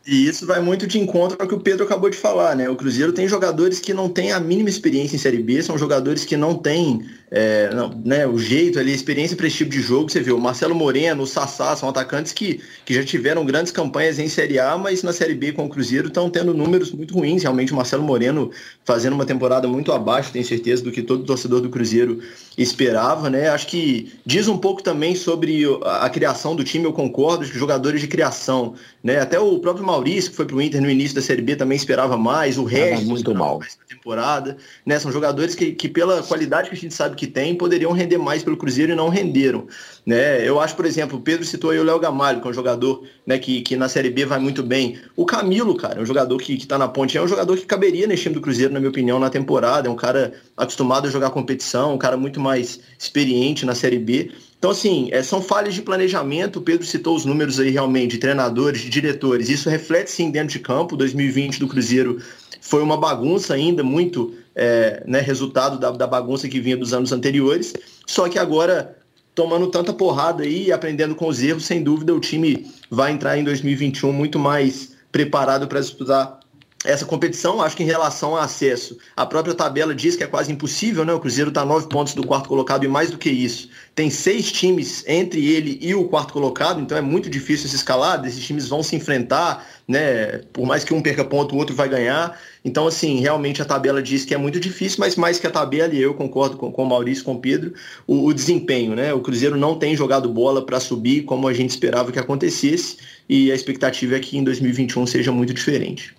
E 0.08 0.26
isso 0.26 0.46
vai 0.48 0.62
muito 0.62 0.88
de 0.88 0.98
encontro 0.98 1.38
ao 1.38 1.46
que 1.46 1.54
o 1.54 1.60
Pedro 1.60 1.84
acabou 1.84 2.10
de 2.10 2.16
falar, 2.16 2.56
né? 2.56 2.70
O 2.70 2.78
Cruzeiro 2.78 3.12
tem 3.12 3.28
jogadores 3.28 3.78
que 3.78 3.94
não 3.94 4.08
têm 4.08 4.32
a 4.32 4.40
mínima 4.40 4.70
experiência 4.70 5.18
em 5.18 5.20
Série 5.20 5.44
B, 5.44 5.62
são 5.62 5.78
jogadores 5.78 6.24
que 6.24 6.38
não 6.38 6.56
têm 6.56 7.06
é, 7.30 7.70
não, 7.74 7.90
né, 8.06 8.26
o 8.26 8.38
jeito 8.38 8.80
ali, 8.80 8.92
a 8.92 8.96
experiência 8.96 9.36
para 9.36 9.48
esse 9.48 9.58
tipo 9.58 9.72
de 9.72 9.82
jogo. 9.82 10.10
Você 10.10 10.22
vê, 10.22 10.32
o 10.32 10.40
Marcelo 10.40 10.74
Moreno, 10.74 11.24
o 11.24 11.28
Sassá, 11.28 11.76
são 11.76 11.90
atacantes 11.90 12.32
que, 12.32 12.62
que 12.86 12.94
já 12.94 13.04
tiveram 13.04 13.46
grandes 13.46 13.72
campanhas 13.72 14.18
em 14.18 14.30
Série 14.30 14.60
A, 14.60 14.78
mas 14.78 15.04
na 15.04 15.12
Série 15.12 15.36
B 15.36 15.52
com 15.52 15.66
o 15.66 15.70
Cruzeiro 15.70 16.08
estão 16.08 16.30
tendo 16.30 16.54
números 16.54 16.92
muito 16.92 17.14
ruins. 17.14 17.44
Realmente, 17.44 17.74
o 17.74 17.76
Marcelo 17.76 18.04
Moreno 18.04 18.52
fazendo 18.86 19.14
uma 19.14 19.26
temporada 19.26 19.68
muito 19.68 19.92
abaixo, 19.92 20.32
tenho 20.32 20.46
certeza, 20.46 20.84
do 20.84 20.92
que 20.92 21.02
todo 21.02 21.26
torcedor 21.26 21.60
do 21.60 21.70
Cruzeiro 21.70 22.22
esperava, 22.58 23.30
né? 23.30 23.50
Acho 23.50 23.68
que 23.68 24.14
diz 24.26 24.48
um 24.48 24.58
pouco 24.58 24.82
também 24.82 25.14
sobre 25.14 25.66
a, 25.84 26.10
criação 26.10 26.56
do 26.56 26.64
time, 26.64 26.86
eu 26.86 26.94
concordo, 26.94 27.46
que 27.46 27.58
jogadores 27.58 28.00
de 28.00 28.08
criação, 28.08 28.74
né? 29.04 29.20
Até 29.20 29.38
o 29.38 29.60
próprio 29.60 29.86
Maurício, 29.98 30.30
que 30.30 30.38
foi 30.38 30.46
para 30.46 30.56
o 30.56 30.62
Inter 30.62 30.82
no 30.82 30.90
início 30.90 31.16
da 31.16 31.22
Série 31.22 31.42
B, 31.42 31.56
também 31.56 31.76
esperava 31.76 32.16
mais, 32.18 32.58
o 32.58 32.64
resto 32.64 33.06
muito 33.06 33.34
mal 33.34 33.60
mais 33.60 33.78
temporada, 33.88 34.58
né? 34.86 35.00
São 35.00 35.12
jogadores 35.12 35.56
que, 35.56 35.72
que 35.72 35.90
pela 35.90 36.22
qualidade 36.22 36.70
que 36.70 36.76
a 36.76 36.78
gente 36.78 36.94
sabe 36.94 37.16
que 37.16 37.26
tem, 37.26 37.56
poderiam 37.56 37.92
render 37.92 38.18
mais 38.18 38.44
pelo 38.44 38.56
Cruzeiro 38.56 38.92
e 38.92 38.96
não 38.96 39.10
renderam. 39.10 39.68
Né? 40.06 40.48
Eu 40.48 40.60
acho, 40.60 40.76
por 40.76 40.86
exemplo, 40.86 41.18
o 41.18 41.22
Pedro 41.22 41.46
citou 41.46 41.72
aí 41.72 41.80
o 41.80 41.84
Léo 41.84 42.00
Gamalho, 42.00 42.40
que 42.40 42.48
é 42.48 42.50
um 42.50 42.54
jogador 42.54 43.04
né, 43.26 43.38
que, 43.38 43.62
que 43.62 43.76
na 43.76 43.90
Série 43.90 44.10
B 44.10 44.26
vai 44.26 44.40
muito 44.40 44.64
bem. 44.64 44.98
O 45.16 45.26
Camilo, 45.26 45.76
cara, 45.76 46.00
é 46.00 46.02
um 46.02 46.06
jogador 46.06 46.38
que, 46.38 46.58
que 46.58 46.68
tá 46.68 46.78
na 46.78 46.88
ponte, 46.88 47.18
é 47.18 47.22
um 47.22 47.28
jogador 47.28 47.58
que 47.58 47.66
caberia 47.66 48.08
nesse 48.08 48.24
time 48.24 48.36
do 48.36 48.42
Cruzeiro, 48.42 48.74
na 48.74 48.80
minha 48.80 48.90
opinião, 48.90 49.20
na 49.20 49.30
temporada. 49.30 49.88
É 49.88 49.92
um 49.92 49.96
cara 49.96 50.34
acostumado 50.56 51.08
a 51.08 51.12
jogar 51.12 51.32
competição, 51.32 51.96
um 51.96 51.98
cara 51.98 52.16
muito 52.16 52.40
mais 52.40 52.80
experiente 52.98 53.66
na 53.66 53.76
Série 53.76 54.00
B. 54.00 54.32
Então, 54.58 54.72
assim, 54.72 55.10
é, 55.12 55.22
são 55.22 55.42
falhas 55.42 55.76
de 55.76 55.82
planejamento. 55.82 56.58
O 56.58 56.62
Pedro 56.62 56.86
citou 56.86 57.16
os 57.16 57.26
números 57.26 57.60
aí 57.60 57.70
realmente 57.70 58.12
de 58.12 58.18
treinadores, 58.18 58.82
de 58.82 58.90
diretores. 58.90 59.50
Isso 59.50 59.70
reflete 59.70 60.10
sim 60.10 60.32
dentro 60.32 60.50
de 60.50 60.60
campo. 60.60 60.98
2020 60.98 61.60
do 61.60 61.68
Cruzeiro 61.68 62.20
foi 62.60 62.82
uma 62.82 62.98
bagunça 62.98 63.54
ainda, 63.54 63.84
muito 63.84 64.34
é, 64.56 65.04
né, 65.06 65.20
resultado 65.22 65.78
da, 65.78 65.92
da 65.92 66.08
bagunça 66.08 66.50
que 66.50 66.60
vinha 66.60 66.76
dos 66.76 66.92
anos 66.92 67.12
anteriores. 67.12 67.74
Só 68.08 68.28
que 68.28 68.40
agora, 68.40 68.98
tomando 69.36 69.68
tanta 69.68 69.94
porrada 69.94 70.44
aí 70.44 70.66
e 70.68 70.72
aprendendo 70.72 71.14
com 71.14 71.28
os 71.28 71.42
erros, 71.42 71.66
sem 71.66 71.84
dúvida 71.84 72.14
o 72.14 72.20
time 72.20 72.66
vai 72.90 73.12
entrar 73.12 73.38
em 73.38 73.44
2021 73.44 74.12
muito 74.12 74.40
mais 74.40 74.98
preparado 75.12 75.68
para 75.68 75.80
disputar 75.80 76.37
essa 76.86 77.06
competição, 77.06 77.60
acho 77.62 77.76
que 77.76 77.82
em 77.82 77.88
relação 77.88 78.36
ao 78.36 78.38
acesso, 78.38 78.98
a 79.16 79.26
própria 79.26 79.56
tabela 79.56 79.96
diz 79.96 80.16
que 80.16 80.24
é 80.24 80.28
quase 80.28 80.52
impossível, 80.52 81.04
né? 81.04 81.12
O 81.12 81.20
Cruzeiro 81.20 81.50
está 81.50 81.66
nove 81.66 81.88
pontos 81.90 82.14
do 82.14 82.26
quarto 82.26 82.48
colocado 82.48 82.84
e 82.84 82.88
mais 82.88 83.10
do 83.10 83.18
que 83.18 83.30
isso. 83.30 83.70
Tem 83.96 84.12
seis 84.12 84.52
times 84.52 85.04
entre 85.08 85.44
ele 85.44 85.80
e 85.82 85.96
o 85.96 86.08
quarto 86.08 86.34
colocado, 86.34 86.80
então 86.80 86.96
é 86.96 87.02
muito 87.02 87.32
difícil 87.32 87.66
essa 87.66 87.76
escalada. 87.76 88.28
Esses 88.28 88.46
times 88.46 88.68
vão 88.68 88.84
se 88.84 88.96
enfrentar, 88.96 89.68
né? 89.88 90.44
Por 90.54 90.68
mais 90.68 90.84
que 90.84 90.94
um 90.94 91.02
perca 91.02 91.26
ponto, 91.26 91.56
o 91.56 91.58
outro 91.58 91.76
vai 91.76 91.90
ganhar. 91.90 92.40
Então, 92.64 92.86
assim, 92.86 93.20
realmente 93.20 93.60
a 93.60 93.66
tabela 93.66 94.02
diz 94.02 94.24
que 94.24 94.36
é 94.36 94.38
muito 94.38 94.60
difícil, 94.60 94.98
mas 95.00 95.16
mais 95.16 95.40
que 95.40 95.48
a 95.48 95.52
tabela, 95.52 95.94
e 95.96 96.02
eu 96.02 96.14
concordo 96.14 96.58
com, 96.58 96.72
com 96.72 96.84
o 96.84 96.86
Maurício, 96.88 97.24
com 97.24 97.34
o 97.34 97.40
Pedro, 97.40 97.74
o, 98.06 98.28
o 98.28 98.34
desempenho, 98.34 98.94
né? 98.96 99.12
O 99.14 99.20
Cruzeiro 99.20 99.58
não 99.58 99.80
tem 99.80 99.96
jogado 99.96 100.30
bola 100.30 100.64
para 100.64 100.80
subir 100.80 101.24
como 101.24 101.48
a 101.48 101.54
gente 101.54 101.72
esperava 101.72 102.12
que 102.12 102.20
acontecesse, 102.20 102.98
e 103.28 103.52
a 103.52 103.56
expectativa 103.56 104.16
é 104.16 104.20
que 104.20 104.38
em 104.38 104.44
2021 104.44 105.08
seja 105.08 105.32
muito 105.32 105.54
diferente. 105.54 106.16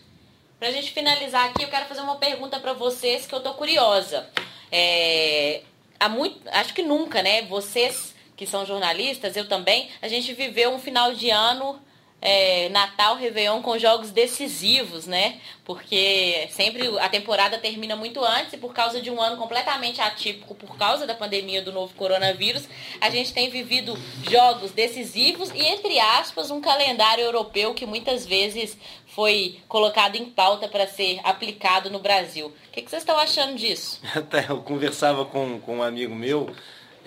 Pra 0.59 0.73
gente 0.73 0.91
finalizar 0.91 1.45
aqui, 1.49 1.63
eu 1.63 1.69
quero 1.69 1.87
fazer 1.87 2.01
uma 2.01 2.17
pergunta 2.17 2.59
para 2.59 2.73
vocês 2.73 3.27
que 3.27 3.35
eu 3.35 3.39
tô 3.41 3.55
curiosa. 3.55 4.29
É, 4.73 5.63
há 6.01 6.09
muito, 6.09 6.41
acho 6.51 6.75
que 6.75 6.83
nunca, 6.83 7.23
né? 7.23 7.43
Vocês 7.43 8.13
que 8.37 8.45
são 8.45 8.67
jornalistas, 8.67 9.37
eu 9.37 9.49
também, 9.49 9.89
a 10.03 10.09
gente 10.09 10.33
viveu 10.33 10.73
um 10.73 10.79
final 10.79 11.15
de 11.15 11.31
ano 11.31 11.81
é, 12.21 12.69
Natal, 12.71 13.17
Réveillon 13.17 13.63
com 13.63 13.79
jogos 13.79 14.11
decisivos, 14.11 15.07
né? 15.07 15.41
Porque 15.65 16.49
sempre 16.51 16.99
a 16.99 17.09
temporada 17.09 17.59
termina 17.59 17.95
muito 17.95 18.25
antes 18.25 18.55
e 18.55 18.57
por 18.57 18.73
causa 18.73 19.01
de 19.01 19.11
um 19.11 19.21
ano 19.21 19.37
completamente 19.37 20.01
atípico, 20.01 20.55
por 20.55 20.77
causa 20.77 21.07
da 21.07 21.15
pandemia 21.15 21.63
do 21.63 21.73
novo 21.73 21.95
coronavírus, 21.95 22.69
a 23.01 23.09
gente 23.11 23.33
tem 23.33 23.51
vivido 23.51 23.97
jogos 24.29 24.73
decisivos 24.73 25.51
e, 25.51 25.61
entre 25.61 26.01
aspas, 26.01 26.51
um 26.51 26.61
calendário 26.61 27.25
europeu 27.25 27.73
que 27.73 27.87
muitas 27.87 28.27
vezes 28.27 28.77
foi 29.07 29.61
colocado 29.69 30.17
em 30.17 30.27
pauta 30.27 30.69
para 30.69 30.87
ser 30.87 31.21
aplicado 31.25 31.91
no 31.91 31.99
Brasil. 31.99 32.49
O 32.49 32.71
que, 32.73 32.83
que 32.83 32.91
vocês 32.91 33.03
estão 33.03 33.19
achando 33.19 33.57
disso? 33.57 34.01
Até 34.15 34.47
eu 34.49 34.61
conversava 34.63 35.25
com, 35.25 35.61
com 35.61 35.79
um 35.79 35.83
amigo 35.83 36.15
meu 36.15 36.53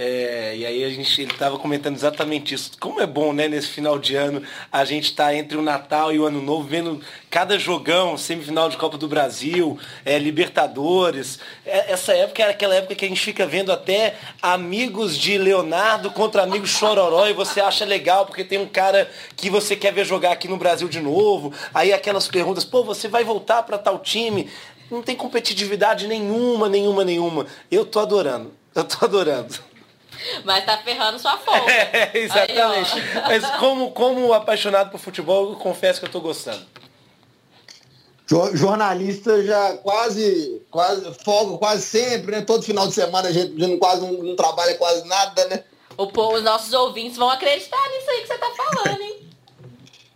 é, 0.03 0.55
e 0.57 0.65
aí 0.65 0.83
a 0.83 0.89
gente 0.89 1.21
ele 1.21 1.31
estava 1.31 1.59
comentando 1.59 1.95
exatamente 1.95 2.55
isso. 2.55 2.71
Como 2.79 2.99
é 2.99 3.05
bom, 3.05 3.31
né, 3.33 3.47
nesse 3.47 3.67
final 3.67 3.99
de 3.99 4.15
ano, 4.15 4.41
a 4.71 4.83
gente 4.83 5.03
está 5.03 5.35
entre 5.35 5.55
o 5.55 5.61
Natal 5.61 6.11
e 6.11 6.17
o 6.17 6.25
Ano 6.25 6.41
Novo, 6.41 6.67
vendo 6.67 6.99
cada 7.29 7.59
jogão, 7.59 8.17
semifinal 8.17 8.67
de 8.67 8.77
Copa 8.77 8.97
do 8.97 9.07
Brasil, 9.07 9.77
é, 10.03 10.17
Libertadores. 10.17 11.37
É, 11.63 11.91
essa 11.91 12.13
época 12.13 12.41
era 12.41 12.51
aquela 12.51 12.73
época 12.73 12.95
que 12.95 13.05
a 13.05 13.07
gente 13.07 13.21
fica 13.21 13.45
vendo 13.45 13.71
até 13.71 14.15
amigos 14.41 15.15
de 15.15 15.37
Leonardo 15.37 16.09
contra 16.09 16.41
amigos 16.41 16.71
Chororó 16.71 17.27
e 17.27 17.33
você 17.33 17.61
acha 17.61 17.85
legal 17.85 18.25
porque 18.25 18.43
tem 18.43 18.57
um 18.57 18.67
cara 18.67 19.07
que 19.35 19.51
você 19.51 19.75
quer 19.75 19.93
ver 19.93 20.03
jogar 20.03 20.31
aqui 20.31 20.47
no 20.47 20.57
Brasil 20.57 20.87
de 20.87 20.99
novo. 20.99 21.53
Aí 21.71 21.93
aquelas 21.93 22.27
perguntas, 22.27 22.65
pô, 22.65 22.83
você 22.83 23.07
vai 23.07 23.23
voltar 23.23 23.61
para 23.61 23.77
tal 23.77 23.99
time? 23.99 24.49
Não 24.89 25.03
tem 25.03 25.15
competitividade 25.15 26.07
nenhuma, 26.07 26.67
nenhuma, 26.67 27.05
nenhuma. 27.05 27.45
Eu 27.69 27.85
tô 27.85 27.99
adorando. 27.99 28.51
Eu 28.73 28.83
tô 28.83 29.05
adorando. 29.05 29.70
Mas 30.43 30.65
tá 30.65 30.77
ferrando 30.77 31.19
sua 31.19 31.37
folga. 31.39 31.71
É, 31.71 32.11
exatamente. 32.13 32.99
Aí, 33.23 33.39
Mas 33.39 33.45
como, 33.57 33.91
como 33.91 34.33
apaixonado 34.33 34.91
por 34.91 34.99
futebol, 34.99 35.51
eu 35.51 35.55
confesso 35.57 35.99
que 35.99 36.05
eu 36.05 36.11
tô 36.11 36.21
gostando. 36.21 36.65
Jornalista 38.53 39.43
já 39.43 39.75
quase, 39.77 40.61
quase, 40.71 41.13
folga 41.25 41.57
quase 41.57 41.81
sempre, 41.81 42.31
né? 42.31 42.41
Todo 42.41 42.63
final 42.63 42.87
de 42.87 42.93
semana 42.93 43.27
a 43.27 43.31
gente, 43.31 43.61
a 43.61 43.67
gente 43.67 43.77
quase 43.77 44.01
não, 44.01 44.13
não, 44.13 44.35
trabalha 44.37 44.73
quase 44.75 45.05
nada, 45.05 45.45
né? 45.49 45.63
O, 45.97 46.05
os 46.05 46.41
nossos 46.41 46.71
ouvintes 46.71 47.17
vão 47.17 47.29
acreditar 47.29 47.77
nisso 47.89 48.09
aí 48.09 48.21
que 48.21 48.27
você 48.27 48.37
tá 48.37 48.51
falando, 48.55 49.01
hein? 49.01 49.29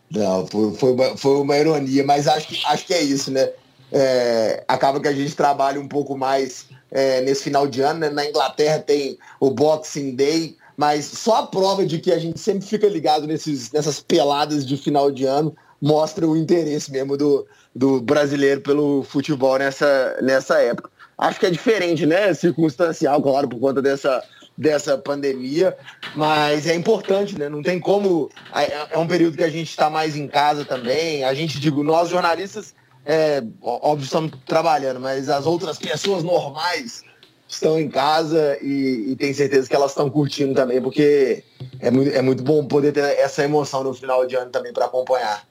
Não, 0.10 0.48
foi, 0.48 0.74
foi, 0.76 0.92
uma, 0.94 1.18
foi 1.18 1.36
uma 1.42 1.58
ironia, 1.58 2.06
mas 2.06 2.26
acho 2.26 2.48
que, 2.48 2.66
acho 2.66 2.86
que 2.86 2.94
é 2.94 3.02
isso, 3.02 3.32
né? 3.32 3.52
É, 3.92 4.64
acaba 4.66 5.02
que 5.02 5.10
a 5.10 5.14
gente 5.14 5.36
trabalha 5.36 5.80
um 5.80 5.88
pouco 5.88 6.18
mais 6.18 6.68
é, 6.96 7.20
nesse 7.22 7.44
final 7.44 7.68
de 7.68 7.82
ano. 7.82 8.00
Né? 8.00 8.10
Na 8.10 8.26
Inglaterra 8.26 8.80
tem 8.80 9.20
o 9.40 9.52
Boxing 9.52 10.16
Day, 10.16 10.56
mas 10.78 11.04
só 11.06 11.42
a 11.42 11.48
prova 11.48 11.86
de 11.86 12.00
que 12.00 12.12
a 12.12 12.18
gente 12.18 12.40
sempre 12.40 12.66
fica 12.66 12.88
ligado 12.88 13.28
nesses, 13.28 13.72
nessas 13.72 14.00
peladas 14.00 14.66
de 14.66 14.78
final 14.78 15.12
de 15.12 15.26
ano 15.26 15.54
mostra 15.82 16.26
o 16.26 16.38
interesse 16.38 16.90
mesmo 16.90 17.18
do, 17.18 17.46
do 17.76 18.02
brasileiro 18.02 18.62
pelo 18.62 19.04
futebol 19.04 19.60
nessa, 19.60 20.18
nessa 20.22 20.58
época. 20.60 20.90
Acho 21.18 21.40
que 21.40 21.46
é 21.46 21.52
diferente, 21.52 22.06
né? 22.06 22.34
Circunstancial, 22.34 23.22
claro, 23.22 23.48
por 23.48 23.60
conta 23.60 23.82
dessa, 23.82 24.24
dessa 24.58 24.98
pandemia, 24.98 25.76
mas 26.16 26.66
é 26.66 26.76
importante, 26.76 27.38
né? 27.38 27.50
Não 27.50 27.62
tem 27.62 27.80
como. 27.80 28.30
É, 28.54 28.96
é 28.96 28.98
um 28.98 29.08
período 29.08 29.38
que 29.38 29.44
a 29.44 29.50
gente 29.50 29.70
está 29.70 29.90
mais 29.90 30.16
em 30.16 30.28
casa 30.28 30.66
também. 30.66 31.24
A 31.24 31.34
gente, 31.34 31.60
digo, 31.60 31.84
nós 31.84 32.10
jornalistas 32.10 32.74
é, 33.06 33.44
óbvio, 33.62 34.04
estamos 34.04 34.32
trabalhando, 34.46 35.00
mas 35.00 35.30
as 35.30 35.46
outras 35.46 35.78
pessoas 35.78 36.24
normais 36.24 37.04
estão 37.48 37.80
em 37.80 37.88
casa 37.88 38.58
e, 38.62 39.12
e 39.12 39.16
tenho 39.16 39.34
certeza 39.36 39.70
que 39.70 39.76
elas 39.76 39.92
estão 39.92 40.10
curtindo 40.10 40.54
também, 40.54 40.82
porque 40.82 41.44
é 41.80 41.92
muito, 41.92 42.12
é 42.12 42.22
muito 42.22 42.44
bom 42.44 42.66
poder 42.66 42.92
ter 42.92 43.02
essa 43.20 43.44
emoção 43.44 43.84
no 43.84 43.94
final 43.94 44.26
de 44.26 44.36
ano 44.36 44.50
também 44.50 44.74
para 44.74 44.86
acompanhar. 44.86 45.46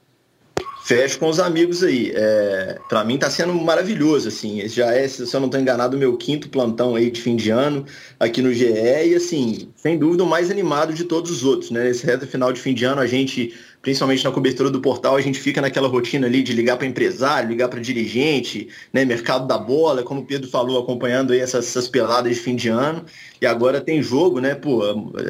Fecho 0.84 1.18
com 1.18 1.30
os 1.30 1.40
amigos 1.40 1.82
aí. 1.82 2.12
É, 2.14 2.78
para 2.90 3.02
mim 3.04 3.16
tá 3.16 3.30
sendo 3.30 3.54
maravilhoso, 3.54 4.28
assim. 4.28 4.60
Esse 4.60 4.76
já 4.76 4.92
é, 4.92 5.08
se 5.08 5.22
eu 5.22 5.40
não 5.40 5.46
estou 5.46 5.58
enganado, 5.58 5.96
meu 5.96 6.14
quinto 6.14 6.50
plantão 6.50 6.94
aí 6.94 7.10
de 7.10 7.22
fim 7.22 7.36
de 7.36 7.48
ano 7.50 7.86
aqui 8.20 8.42
no 8.42 8.52
GE 8.52 8.66
e, 8.66 9.14
assim, 9.14 9.70
sem 9.76 9.96
dúvida 9.96 10.22
o 10.24 10.26
mais 10.26 10.50
animado 10.50 10.92
de 10.92 11.04
todos 11.04 11.30
os 11.30 11.42
outros, 11.42 11.70
né? 11.70 11.90
Reta 11.90 12.26
final 12.26 12.52
de 12.52 12.60
fim 12.60 12.74
de 12.74 12.84
ano 12.84 13.00
a 13.00 13.06
gente 13.06 13.54
principalmente 13.84 14.24
na 14.24 14.32
cobertura 14.32 14.70
do 14.70 14.80
portal, 14.80 15.14
a 15.14 15.20
gente 15.20 15.38
fica 15.38 15.60
naquela 15.60 15.86
rotina 15.86 16.26
ali 16.26 16.42
de 16.42 16.54
ligar 16.54 16.78
para 16.78 16.86
empresário, 16.86 17.50
ligar 17.50 17.68
para 17.68 17.78
dirigente, 17.80 18.66
né, 18.90 19.04
mercado 19.04 19.46
da 19.46 19.58
bola, 19.58 20.02
como 20.02 20.22
o 20.22 20.24
Pedro 20.24 20.48
falou, 20.48 20.82
acompanhando 20.82 21.34
aí 21.34 21.40
essas, 21.40 21.66
essas 21.66 21.86
peladas 21.86 22.34
de 22.34 22.40
fim 22.40 22.56
de 22.56 22.70
ano. 22.70 23.04
E 23.42 23.46
agora 23.46 23.82
tem 23.82 24.02
jogo, 24.02 24.40
né? 24.40 24.54
Pô, 24.54 24.80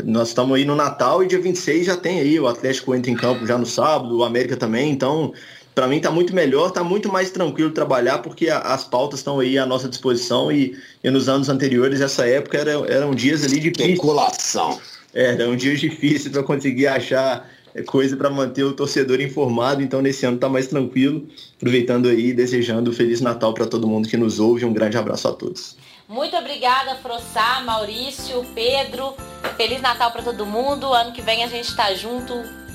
nós 0.04 0.28
estamos 0.28 0.56
aí 0.56 0.64
no 0.64 0.76
Natal 0.76 1.24
e 1.24 1.26
dia 1.26 1.40
26 1.40 1.86
já 1.86 1.96
tem 1.96 2.20
aí, 2.20 2.38
o 2.38 2.46
Atlético 2.46 2.94
entra 2.94 3.10
em 3.10 3.16
campo 3.16 3.44
já 3.44 3.58
no 3.58 3.66
sábado, 3.66 4.16
o 4.16 4.22
América 4.22 4.56
também, 4.56 4.92
então 4.92 5.32
para 5.74 5.88
mim 5.88 5.96
está 5.96 6.12
muito 6.12 6.32
melhor, 6.32 6.68
está 6.68 6.84
muito 6.84 7.10
mais 7.10 7.32
tranquilo 7.32 7.72
trabalhar, 7.72 8.18
porque 8.18 8.48
a, 8.48 8.58
as 8.58 8.84
pautas 8.84 9.18
estão 9.18 9.40
aí 9.40 9.58
à 9.58 9.66
nossa 9.66 9.88
disposição 9.88 10.52
e, 10.52 10.78
e, 11.02 11.10
nos 11.10 11.28
anos 11.28 11.48
anteriores, 11.48 12.00
essa 12.00 12.24
época, 12.24 12.56
era, 12.56 12.70
eram 12.86 13.12
dias 13.12 13.42
ali 13.42 13.58
de 13.58 13.70
especulação. 13.70 14.78
É, 15.12 15.32
eram 15.32 15.56
dias 15.56 15.80
difíceis 15.80 16.28
para 16.28 16.44
conseguir 16.44 16.86
achar 16.86 17.48
coisa 17.82 18.16
para 18.16 18.30
manter 18.30 18.62
o 18.62 18.72
torcedor 18.72 19.20
informado. 19.20 19.82
Então, 19.82 20.00
nesse 20.00 20.24
ano 20.24 20.36
está 20.36 20.48
mais 20.48 20.68
tranquilo. 20.68 21.26
Aproveitando 21.56 22.08
aí, 22.08 22.32
desejando 22.32 22.90
um 22.90 22.94
Feliz 22.94 23.20
Natal 23.20 23.52
para 23.52 23.66
todo 23.66 23.88
mundo 23.88 24.08
que 24.08 24.16
nos 24.16 24.38
ouve. 24.38 24.64
Um 24.64 24.72
grande 24.72 24.96
abraço 24.96 25.28
a 25.28 25.32
todos. 25.32 25.76
Muito 26.08 26.36
obrigada, 26.36 26.96
Frossá, 26.96 27.60
Maurício, 27.64 28.44
Pedro. 28.54 29.14
Feliz 29.56 29.80
Natal 29.80 30.10
para 30.12 30.22
todo 30.22 30.44
mundo. 30.44 30.92
Ano 30.92 31.12
que 31.12 31.22
vem 31.22 31.42
a 31.42 31.48
gente 31.48 31.68
está 31.68 31.94
junto 31.94 32.34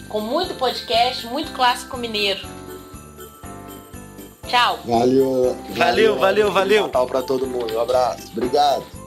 com 0.10 0.20
muito 0.20 0.56
podcast, 0.56 1.28
muito 1.28 1.52
clássico 1.54 1.96
mineiro. 1.96 2.42
Tchau. 4.48 4.80
Valeu. 4.84 5.56
Valeu, 5.78 6.18
valeu, 6.18 6.52
valeu. 6.52 6.84
Natal 6.84 7.06
para 7.06 7.22
todo 7.22 7.46
mundo. 7.46 7.76
Um 7.76 7.80
abraço. 7.80 8.32
Obrigado. 8.32 8.99